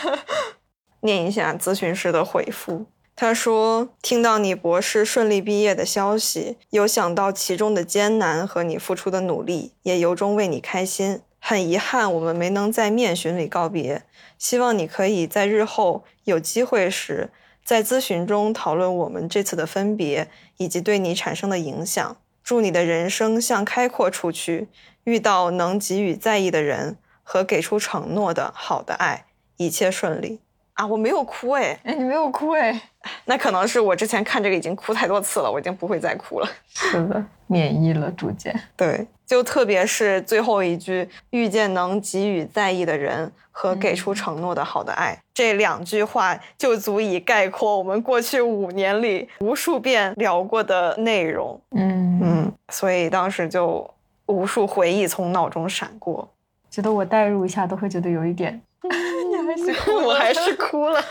[1.00, 2.86] 念一下咨询师的回复。
[3.14, 14.02] 他说：“听到你博士顺利毕业的消息，有想到其中的艰难和你付出的努力，也由衷为你开心。”很遗憾我们没能在面询里告别，
[14.36, 17.30] 希望你可以在日后有机会时，
[17.64, 20.28] 在咨询中讨论我们这次的分别
[20.58, 22.18] 以及对你产生的影响。
[22.44, 24.68] 祝你的人生向开阔处去，
[25.04, 29.24] 遇到能给予在意的人和给出承诺的好的爱，
[29.56, 30.42] 一切顺利。
[30.74, 32.78] 啊，我没有哭哎，哎，你没有哭哎，
[33.24, 36.48] 那可能是我之前看这个已经哭太多次了，我已经不会再哭了。
[36.68, 38.54] 是的，免疫了，逐渐。
[38.76, 51.60] 对，就特别是最后一句“遇见能给予在意的人和给出承诺的好的爱”，这两句话就足以概括我们过去五年里无数遍聊过的内容。
[51.72, 53.88] 嗯嗯，所以当时就
[54.26, 56.26] 无数回忆从脑中闪过，
[56.70, 58.58] 觉得我代入一下都会觉得有一点。
[58.82, 61.04] 你还是哭，我还是 哭了。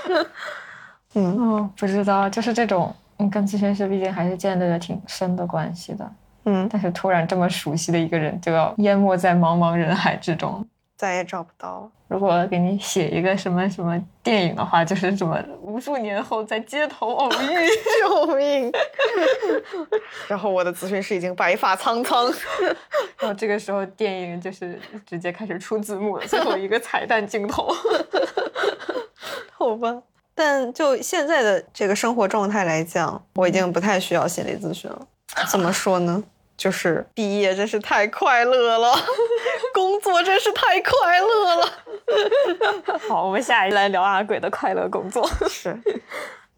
[1.13, 6.11] 嗯，哦，不知道，就是这种，嗯，跟咨询师毕竟还是建立了挺深的关系的。
[6.49, 11.91] 嗯，但是突然这么熟悉的一个人就要淹没在茫茫人海之中，再也找不到了。
[12.07, 17.67] 如果给你写一个什么什么电影的话，就是什么无数年后在街头偶遇，
[17.99, 18.71] 救命！
[20.29, 22.31] 然后我的咨询师已经白发苍苍，
[23.19, 27.67] 然后这个时候电影就是直接开始出字幕了，最后一个彩蛋镜头。
[29.51, 30.01] 好吧，
[30.33, 35.05] 但就现在的这个生活状态来讲，我已经不太需要心理咨询了。
[35.51, 36.23] 怎么说呢？
[36.57, 38.93] 就是毕业真是太快乐了，
[39.73, 41.71] 工作真是太快乐了。
[43.07, 45.29] 好，我们下一来聊阿鬼的快乐工作。
[45.47, 45.79] 是，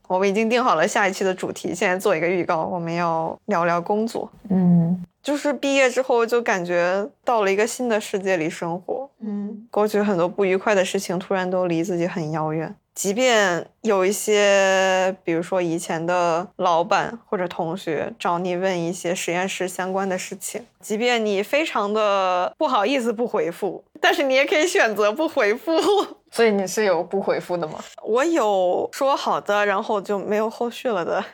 [0.07, 4.31] 我们已经定好了下一期的主题，现在做一个预告，我们要聊聊工作。
[4.49, 12.73] 嗯，就是毕业之后就感觉到了一个新的世界里生活，嗯，过去很多不愉快的事情突然都离自己很遥远。
[12.95, 25.71] 即便有一些，比如说以前的老板或者同学找你问一些实验室相关的事情，即便你非常的不好意思不回复，但是你也可以选择不回复。
[26.31, 27.79] 所以你是有不回复的吗？
[28.03, 31.25] 我有说好的，然后就没有后续了的，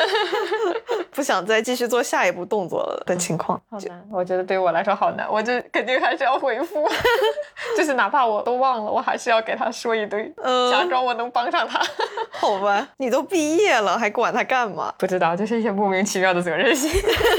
[1.12, 3.60] 不想再继续做下一步动作了的情况。
[3.70, 6.88] 好难，我觉得对我来说好难，我就肯定还是要回复，
[7.76, 11.80] 就是哪怕我都忘了，我还是要给他说一堆，嗯假装我能帮上他。
[12.30, 14.94] 好吧，你都毕业了，还管他干嘛？
[14.98, 16.90] 不知道，就是一些莫名其妙的责任心，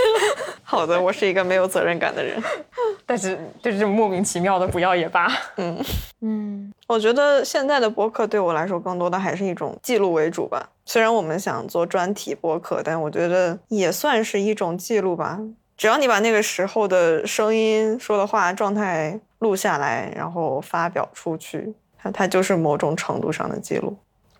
[0.63, 2.41] 好的，我是一个没有责任感的人。
[3.05, 5.31] 但是就是这种莫名其妙的不要也罢。
[5.57, 5.83] 嗯
[6.21, 10.69] 嗯我觉得现在的播客对我来说，更多的还是一种记录为主吧。
[10.85, 15.39] 虽然我们想做专题播客，但我觉得也算是一种记录吧。
[15.77, 23.95] 只要你把那个时候的声音、说的话、状态录下来，然后发表出去，它它就是某种程度上的记录。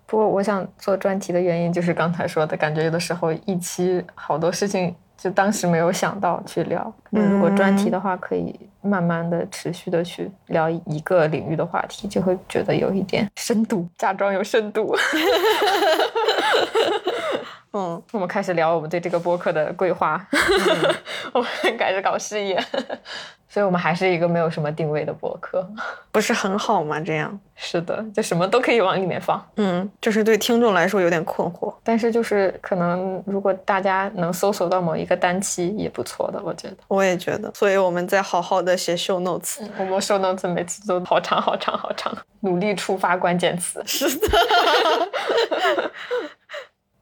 [0.05, 6.91] 不过我想做专题的原因就是刚才说的，感觉有的时候一期好多事情就当时没有想到去聊。
[7.11, 14.95] 嗯，如果专题的话，可以慢慢的、持续的去聊一个领域的话题，就会觉得有一点深度，假装有深度。
[17.71, 20.19] 嗯，我们开始聊我们对这个播客的规划，
[21.33, 22.59] 我们开始搞事业，
[23.47, 25.67] 所以我们还是一个没有什么定位的播客。
[26.11, 26.99] 不是很好吗？
[26.99, 29.39] 这样，是的，就什么都可以往里面放。
[29.57, 31.71] 嗯，就是对听众来说有点困惑。
[31.83, 36.77] 但是就是可能，如果大家能搜索到某一个单期，也不错的，我觉得。
[36.87, 39.59] 我也觉得，所以我们在好好的写 show notes。
[39.77, 43.79] 我们 show notes 每次都好长好长好长，努力触发关键词。
[43.85, 44.27] 是的，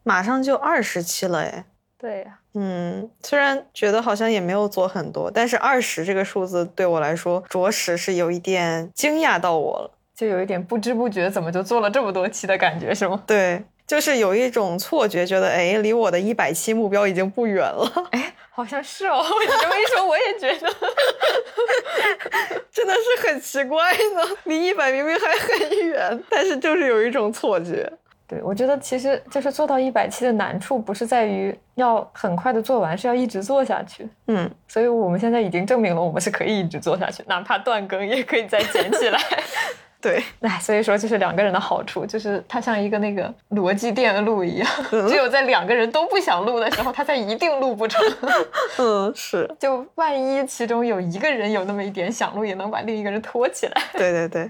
[0.08, 1.66] 马上就二十期了哎。
[1.99, 9.91] 对呀、嗯，虽然觉得好像也没有做很多，但是二十这个数字对我来说，着实是有一点惊讶到我了。
[10.16, 13.22] 就有一点不知不觉怎么就做了这么多期的感觉，是吗？
[13.28, 17.91] 对，就是有一种错觉，觉得哎，离我的一百期目标已经不远了。
[18.12, 19.22] 哎，好像是哦。
[19.41, 20.74] 你这么一说，我也觉得。
[22.72, 27.91] 真的是很奇怪呢，离一百明明还很远，但是就是有一种错觉。
[28.28, 34.05] 对，我觉得其实就是做到一百期的难处，不是在于要很快的做完，是要一直做下去。
[34.28, 39.19] 嗯，所以我们现在已经证明了，我们是可以一直做下去，哪怕断更也可以再捡起来。
[39.99, 47.99] 对，哎，所以说就是两个人的好处，就是它像一个那个逻辑电路一样，嗯 只有在两个人都不想录的时候，它才一定录不成。
[48.78, 54.49] 嗯，是就万一其中有一个人有那么一点想录，也能把另一个人拖起来，对对对，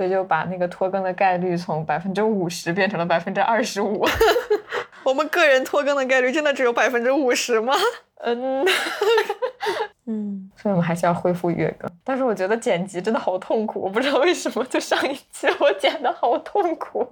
[0.00, 4.02] 所以就把那个拖更的概率从百分之五十变成了百分之二十五。
[5.04, 7.74] 我们个人拖更的概率真的只有百分之五十吗？
[8.22, 8.64] 嗯，
[10.08, 11.86] 嗯，所以我们还是要恢复月更。
[12.02, 17.06] 但是我觉得剪辑真的好痛苦，我不知道为什么，就上一期我剪的好痛苦。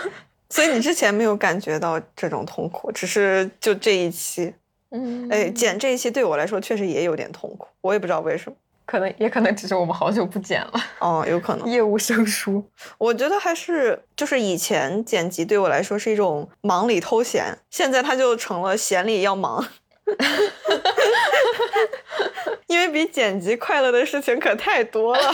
[0.48, 4.54] 所以你之前没有感觉到这种痛苦，只是就这一期，
[4.92, 8.56] 嗯哎，剪这一期对我来说确实也有点痛苦，我也不知道为什么。
[8.90, 11.68] 可能也可能只是我们好久不剪了，哦，有可能。
[11.68, 12.68] 业务生疏。
[12.98, 19.64] 我觉得还是就是以前剪辑对我来说是一种忙里偷闲，现在它就成了闲里要忙。
[22.66, 25.32] 因为比剪辑快乐的事情可太多了。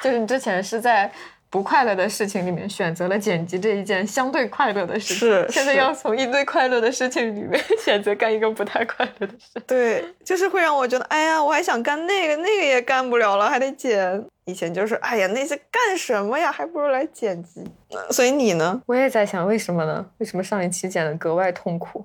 [0.00, 1.12] 就是你之前是在
[1.50, 9.58] 不快乐的事情里面选择了剪辑这一件相对快乐的事情，是是现在要从一堆快乐的事情里面 选择干一个不太快乐的事。
[9.66, 14.24] 对，就是会让我觉得，哎呀，我还想干那个，那个也干不了了，还得剪。
[14.44, 17.64] 以前就是，哎呀，那些干什么呀，还不如来剪辑。
[17.90, 18.80] 呃所以你呢？
[18.86, 20.06] 我也在想，为什么呢？
[20.18, 22.04] 为什么上一期剪的格外痛苦？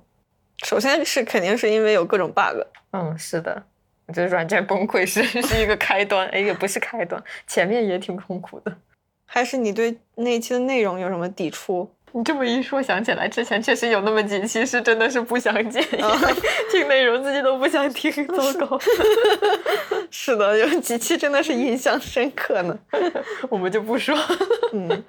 [0.63, 2.61] 首先是肯定是因为有各种 bug，
[2.93, 3.61] 嗯，是的，
[4.07, 8.75] 我觉得软件崩溃是 是一个开端，哎，也不是开端，前面也挺痛苦的。
[9.25, 11.89] 还是你对那一期的内容有什么抵触？
[12.11, 16.33] 你这么一说，想起来之前确实有那么几期是真的是不想剪，因为
[16.71, 18.79] 听内容自己都不想听， 糟糕。
[20.09, 22.79] 是的，有几期真的是印象深刻呢。
[23.49, 24.15] 我们就不说。
[24.71, 25.03] 嗯，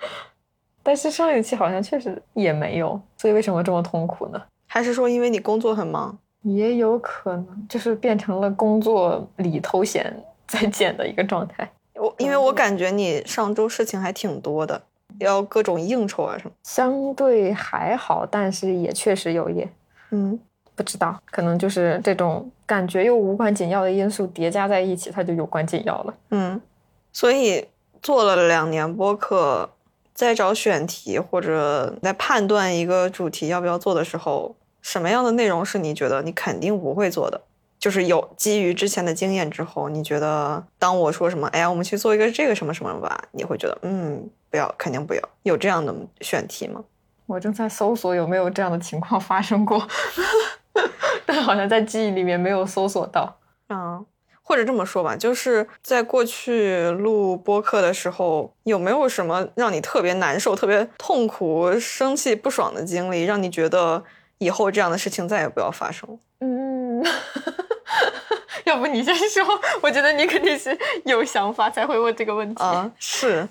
[0.82, 4.42] 但是上一期好像确实也没有，所以为什么这么痛苦呢？
[4.66, 6.18] 还是说因为你工作很忙？
[6.42, 10.12] 也有可能就是变成了工作里头闲
[10.46, 11.70] 在剪的一个状态。
[11.98, 14.82] 我因为我感觉你上周事情还挺多的，
[15.18, 16.50] 要各种应酬啊什么。
[16.62, 19.72] 相对还好，但是也确实有一点
[20.10, 20.38] 嗯，
[20.74, 26.14] 不知道，可能就是这种感觉又无关紧要的因素叠加在一起，它就有关紧要了。
[26.30, 26.60] 嗯，
[27.12, 27.66] 所以
[28.02, 29.70] 做了两年播客，
[30.14, 37.40] 在找选题或者在判断一个主题要不要做的时候，什么样的内容是你觉得你肯定不会做的？
[37.86, 45.22] 就是有基于之前的经验之后，你觉得当我说什么，哎呀，我们去做一个这个什么什么吧，你会觉得嗯，不要，肯定不要。
[45.44, 46.82] 有这样的选题吗？
[47.26, 49.86] 我正在搜索有没有这样的情况发生过，
[51.24, 53.38] 但好像在记忆里面没有搜索到。
[53.68, 54.00] 啊，
[54.42, 64.02] 或者这么说吧，就是在过去录播客的时候，有没有什么让你特别难受、特别痛苦、生气、不爽的经历，让你觉得
[64.38, 66.18] 以后这样的事情再也不要发生？
[66.40, 67.02] 嗯，
[68.64, 69.44] 要不你先说？
[69.80, 72.62] 我觉得你肯定是有想法才会问这个问题。
[72.62, 73.46] 啊，是，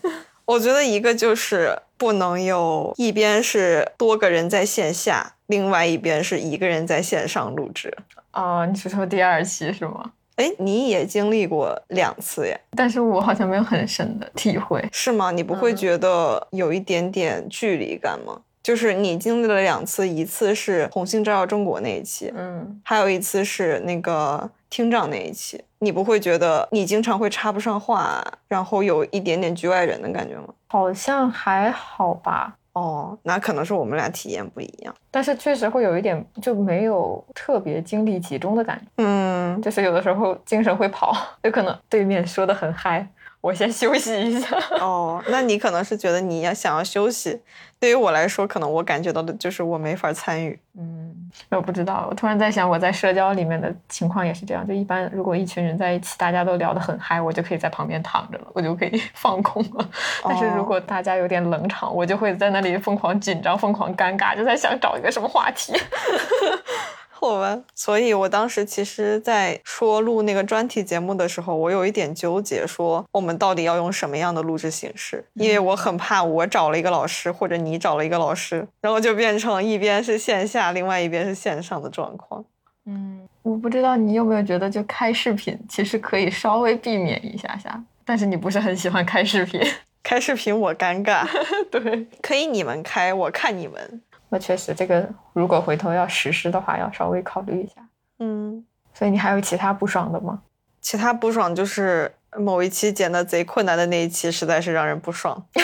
[0.46, 7.96] 我觉得一个就是不能有一边是多个人在线下，另外一边是一个人在线上录制。
[8.34, 10.12] 哦，你是说第二期是吗？
[10.36, 14.86] 哎，你也经历过两次耶，但是我好像没有很深的体会。
[14.92, 15.32] 是吗？
[15.32, 18.42] 你不会嗯觉得有一点点距离感吗？
[18.66, 30.47] 就是你经历了两次，一次是红星照耀中国那一期，嗯，还有一次是那个厅长那一期，你不会觉得你经常会插不上话，然后有一点点局外人的感觉吗？
[30.66, 34.91] 好像还好吧，哦，那可能是我们俩体验不一样。
[35.11, 43.07] 但是确实会有一点就没有特别精力集中的感觉，嗯，就是有的时候精神会跑，有可能对面说的很嗨，
[43.41, 44.57] 我先休息一下。
[44.80, 47.39] 哦，那你可能是觉得你要想要休息，
[47.86, 50.60] 对于我来说，可能我感觉到的就是我没法参与。
[50.76, 54.66] 嗯，我不知道，我突然在想，我在社交里面的情况也是这样。
[54.68, 59.88] 就一般如果一群人在一起，大家都聊得很嗨，我就可以在旁边躺着了，我就可以 放空了。
[60.24, 65.72] 但是如果大家有点冷场，我就会在那里疯狂紧张、疯狂尴尬，就在想找一个什么话题。
[67.18, 75.26] 好吧，所以我当时其实，在说录那个专题节目的时候，我有一点纠结，说我们到底要用什么样的录制形式？
[75.34, 82.43] 因为我很怕我找了一个老师，或者你找了一个老师，然后就变成一边是线下，另外一边是线上的状况。
[82.86, 89.59] 嗯，我不知道你有没有觉得，就开视频其实可以稍微避免一下下，但是你不是很喜欢开视频。
[90.03, 91.26] 开视频我尴尬，
[91.72, 94.01] 对，可以你们开，我看你们。
[94.30, 97.88] 那确实，这个如果回头要实施的话，要稍微考虑一下。
[98.20, 100.42] 嗯，所以你还有其他不爽的吗？
[100.82, 105.46] 其他不爽就是某一期剪的贼困难的那一期，实在是让人不爽。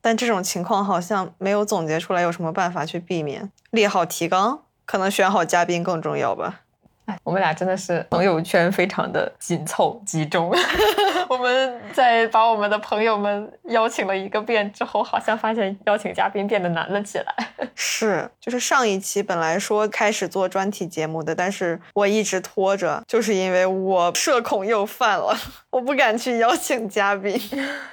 [0.00, 3.50] 但这种情况好像没有总结出来有什么办法去避免。
[3.70, 6.60] 列好提纲，可能选好嘉宾更重要吧。
[7.06, 10.50] 哎，我们俩真的是朋友圈非常的紧凑集中。
[11.28, 17.34] 我们在把我们的朋友们邀请了一个遍之后，好像发现邀请嘉宾变得难了起来。
[17.74, 25.36] 是，就是上一期本来说开始做专题节目的，但是我一直拖着，就是因为我社恐又犯了，
[25.70, 27.38] 我不敢去邀请嘉宾，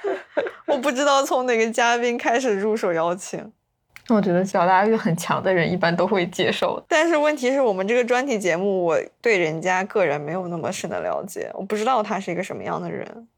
[0.66, 3.52] 我不知道从哪个嘉宾开始入手邀请。
[4.08, 6.82] 我觉得表达欲很强的人一般都会接受。
[6.88, 13.28] 但是问题是我们这个专题节目，我对人家个人没有那么深的了解，我不知道他是一个什么样的人。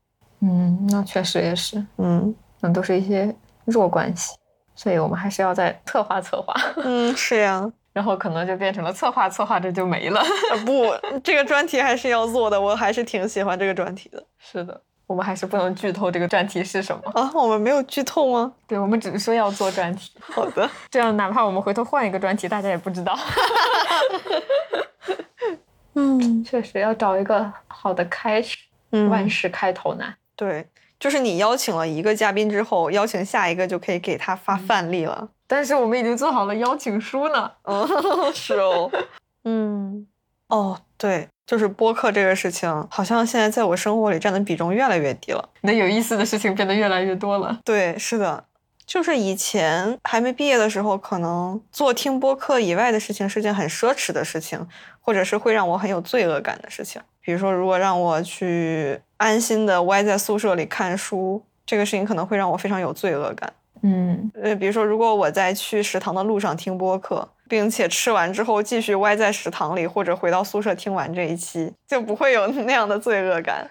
[0.40, 3.34] 嗯，那确实也是，嗯那都是一些
[3.64, 4.34] 弱关系，
[4.74, 6.54] 所以我们还是要再策划策划。
[6.82, 7.70] 嗯，是呀。
[7.94, 10.20] 然后可能就变成了策划，策划这就没了。
[10.66, 10.92] 不，
[11.22, 14.20] 这个专题还是要做的，我还是挺喜欢这个专题的。
[14.36, 17.30] 是的，我们还是不能剧透这个专题是什么啊？
[17.34, 18.52] 我们没有剧透吗？
[18.66, 20.10] 对，我们只是说要做专题。
[20.20, 23.16] 好的，这样哪怕我们回头换一个专题，大家也不知道。
[25.94, 28.56] 嗯， 确实要找一个好的开始。
[28.90, 30.14] 嗯，万事开头难。
[30.36, 30.66] 对，
[31.00, 35.28] 就是你邀请了一个嘉宾之后，邀请下一个就可以给他发范例了。
[35.46, 37.50] 但是我们已经做好了邀请书呢。
[37.64, 37.86] 哦，
[38.32, 38.90] 是哦。
[39.44, 40.06] 嗯，
[40.48, 45.48] 哦，对，就是播客这个事情，好像现在在我生活里占的比重越来越低了。
[45.60, 47.58] 那有意思的事情变得越来越多了。
[47.64, 48.44] 对，是的。
[48.86, 54.66] 就是以前还没毕业的时候，可能做听播客以外的事情是件很奢侈的事情，
[55.00, 57.00] 或者是会让我很有罪恶感的事情。
[57.22, 63.50] 比如说，如果让我去安心的歪在宿舍里看书，这个事情可能会让我非常有罪恶感。
[63.80, 73.68] 嗯，呃，比如说，如果我在去食堂的路上听播客，并且吃完之后继续歪在食堂里，或者回到宿舍听完这一期，就不会有那样的罪恶感，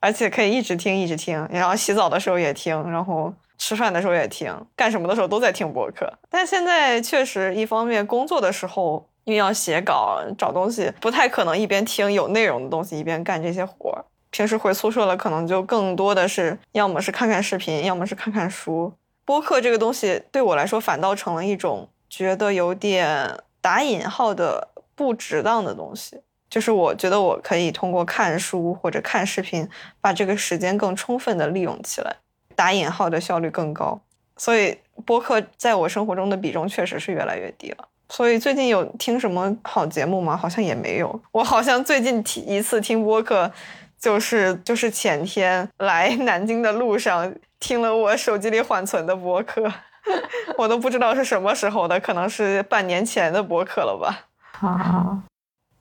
[0.00, 3.32] 而且可以一直听，一直听，然后洗澡的时候也听，然后。
[3.62, 6.10] 吃饭的时候也听，干什么的时候都在听播客。
[6.30, 14.02] 但现在确实，一方面工作的时候因为要写稿、找东西，不太可能一边听有内容的东西一边干这些活儿。
[14.30, 18.90] 平时回宿舍了，可能就更多的是要么是看看视频，要么是看看书。
[19.26, 26.20] 播客这个东西对我来说，反倒成了一种觉得有点打引号的不值当的东西。
[26.50, 29.66] 就是我觉得我可以通过看书或者看视频，
[30.00, 32.16] 把这个时间更充分的利用起来。
[32.56, 33.98] 打引号的效率更高，
[34.36, 37.88] 所以播客在我生活中的比重确实是越来越低了。
[38.08, 40.36] 所以最近有听什么好节目吗？
[40.36, 41.22] 好像也没有。
[41.30, 43.50] 我好像最近听一次听播客，
[43.98, 49.72] 就是就是前天来南京的路上听了我手机里缓存的播客，
[50.58, 54.28] 我都不知道是什么时候的，可能是半年前的播客了吧。
[54.60, 55.22] 啊。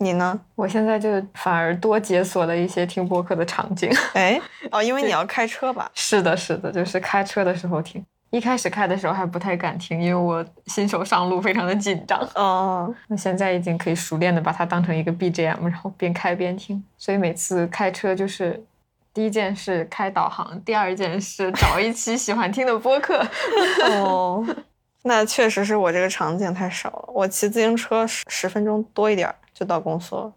[0.02, 0.40] 你呢？
[0.56, 3.92] 我现在就反而多解锁了一些听播客的场景。
[4.16, 4.40] 哎，
[4.72, 5.92] 哦，因为你要开车吧？
[5.94, 8.02] 是的，是的，就是开车的时候听。
[8.30, 12.18] 一开始开的时候还不太敢听，因为我新手上路非常的紧张。
[12.36, 16.82] 哦，那现在已经可以熟练的把它当成一个 BGM，然后边开边听。
[16.98, 18.64] 所以每次开车就是
[19.14, 23.26] 第一件事开导航，第二件事找一期喜欢听的播客。
[23.91, 24.45] 哦，
[25.03, 27.10] 那确实是我这个场景太少了。
[27.14, 29.34] 我骑自行车十十分钟多一点。
[29.51, 30.32] 就到公司了。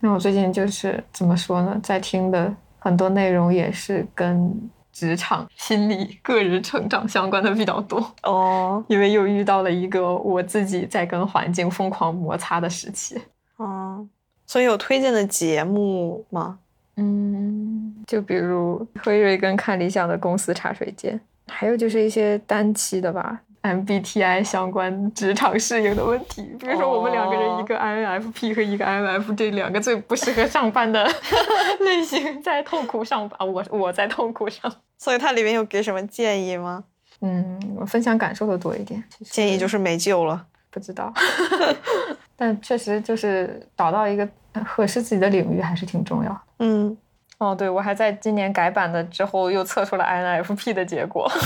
[0.00, 4.52] 那我最近就是怎么说呢，在听的很多内容也是跟
[4.92, 8.84] 职场、心理、个人成长相关的比较多哦。
[8.88, 13.16] 因为又遇到了一个我自己在跟环境疯狂摩擦的时期
[13.58, 14.04] 哦。
[14.44, 16.58] 所以有推荐的节目吗？
[16.96, 23.40] 嗯，就比如辉瑞跟看理想的公司茶水间，还有就是一些单期的吧。
[23.62, 31.02] MBTI 相关职场适应的问题，比如说我们两个人，一个 INFP 和一个 INF，这两个最不适合上班的
[31.80, 33.50] 类型，在痛苦上班。
[33.50, 36.84] 我我在痛苦上，所以它里面有给什么建议吗？
[37.22, 39.02] 嗯，我分享感受的多一点。
[39.22, 41.10] 建议就是没救了，不知道。
[42.36, 44.28] 但确实就是找到一个
[44.64, 46.40] 合适自己的领域还是挺重要的。
[46.60, 46.96] 嗯，
[47.38, 51.30] 哦，对，我还在今年改版的之后又测出了 INFP 的结果。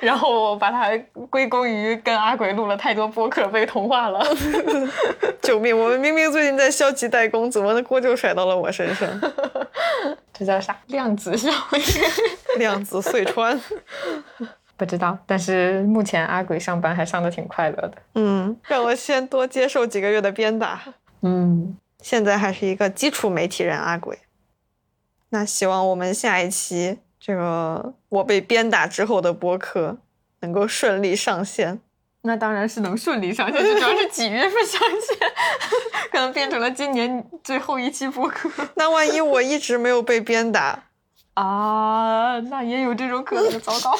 [0.00, 0.90] 然后我把它
[1.30, 4.20] 归功于跟阿鬼录了太多播客被同化了
[5.40, 5.78] 救命！
[5.78, 9.08] 我们明明最近在消极怠工，怎么锅就甩到了我身上？
[10.34, 10.76] 这叫啥？
[10.88, 12.58] 量子效应？
[12.58, 13.60] 量子隧穿？
[14.76, 15.18] 不知道。
[15.26, 17.94] 但是目前阿鬼上班还上的挺快乐的。
[18.14, 20.82] 嗯，让我先多接受几个月的鞭打。
[21.22, 24.18] 嗯，现在还是一个基础媒体人阿鬼。
[25.30, 26.98] 那希望我们下一期。
[27.24, 29.96] 这个我被鞭打之后的播客
[30.40, 31.78] 能够顺利上线，
[32.22, 35.32] 那当然是能顺利上线，主要是几月份上线，
[36.10, 38.50] 可能变成了今年最后一期播客。
[38.74, 40.86] 那万一我一直没有被鞭打
[41.34, 43.60] 啊，那也有这种可能。
[43.60, 43.96] 糟糕，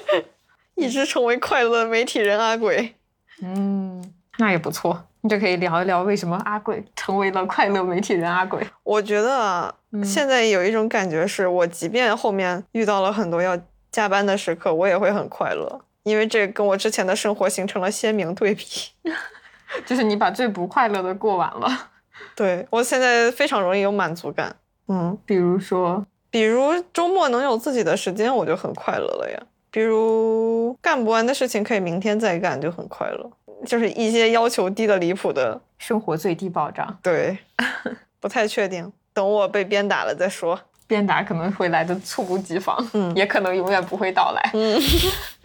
[0.76, 2.94] 一直成为快乐的媒体人阿鬼，
[3.42, 5.04] 嗯，那也不错。
[5.20, 8.62] 你就可以聊一聊为什么阿鬼成为了快乐媒体人阿鬼。
[8.82, 13.58] 我觉得现在有一种感觉，是我即便后面遇到了很多要
[13.90, 18.64] 加班的时刻，我也会很快乐，因为这跟我之前的生活形成了鲜明对比。
[19.86, 21.90] 就是你把最不快乐的过完了。
[22.36, 24.54] 对我现在非常容易有满足感。
[24.88, 26.04] 嗯，比如说，
[26.34, 29.40] 比如周末能有自己的时间，我就很快乐了呀。
[29.70, 33.30] 比如干不完的事情可以明天再干，就很快乐。
[33.64, 37.38] 就是一些要求低的离谱的生活最低保障，对，
[38.18, 40.58] 不太确定，等我被鞭打了再说。
[40.88, 44.76] 鞭打可能会来的猝不及防，嗯，也可能永远不会到来，嗯，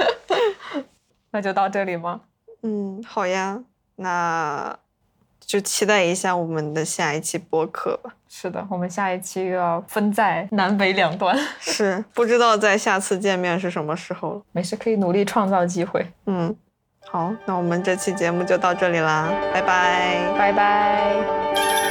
[1.29, 2.21] 那就到这里吗？
[2.63, 3.61] 嗯，好呀，
[3.97, 4.75] 那
[5.49, 8.13] 就期待一下我们的下一期播客吧。
[8.29, 11.35] 是的，我们下一期又要分在南北两端。
[11.59, 14.41] 是，不知道在下次见面是什么时候了。
[14.51, 16.05] 没事，可以努力创造机会。
[16.27, 16.55] 嗯，
[17.07, 21.88] 好，那我们这期节目就到这里啦，拜拜，拜拜。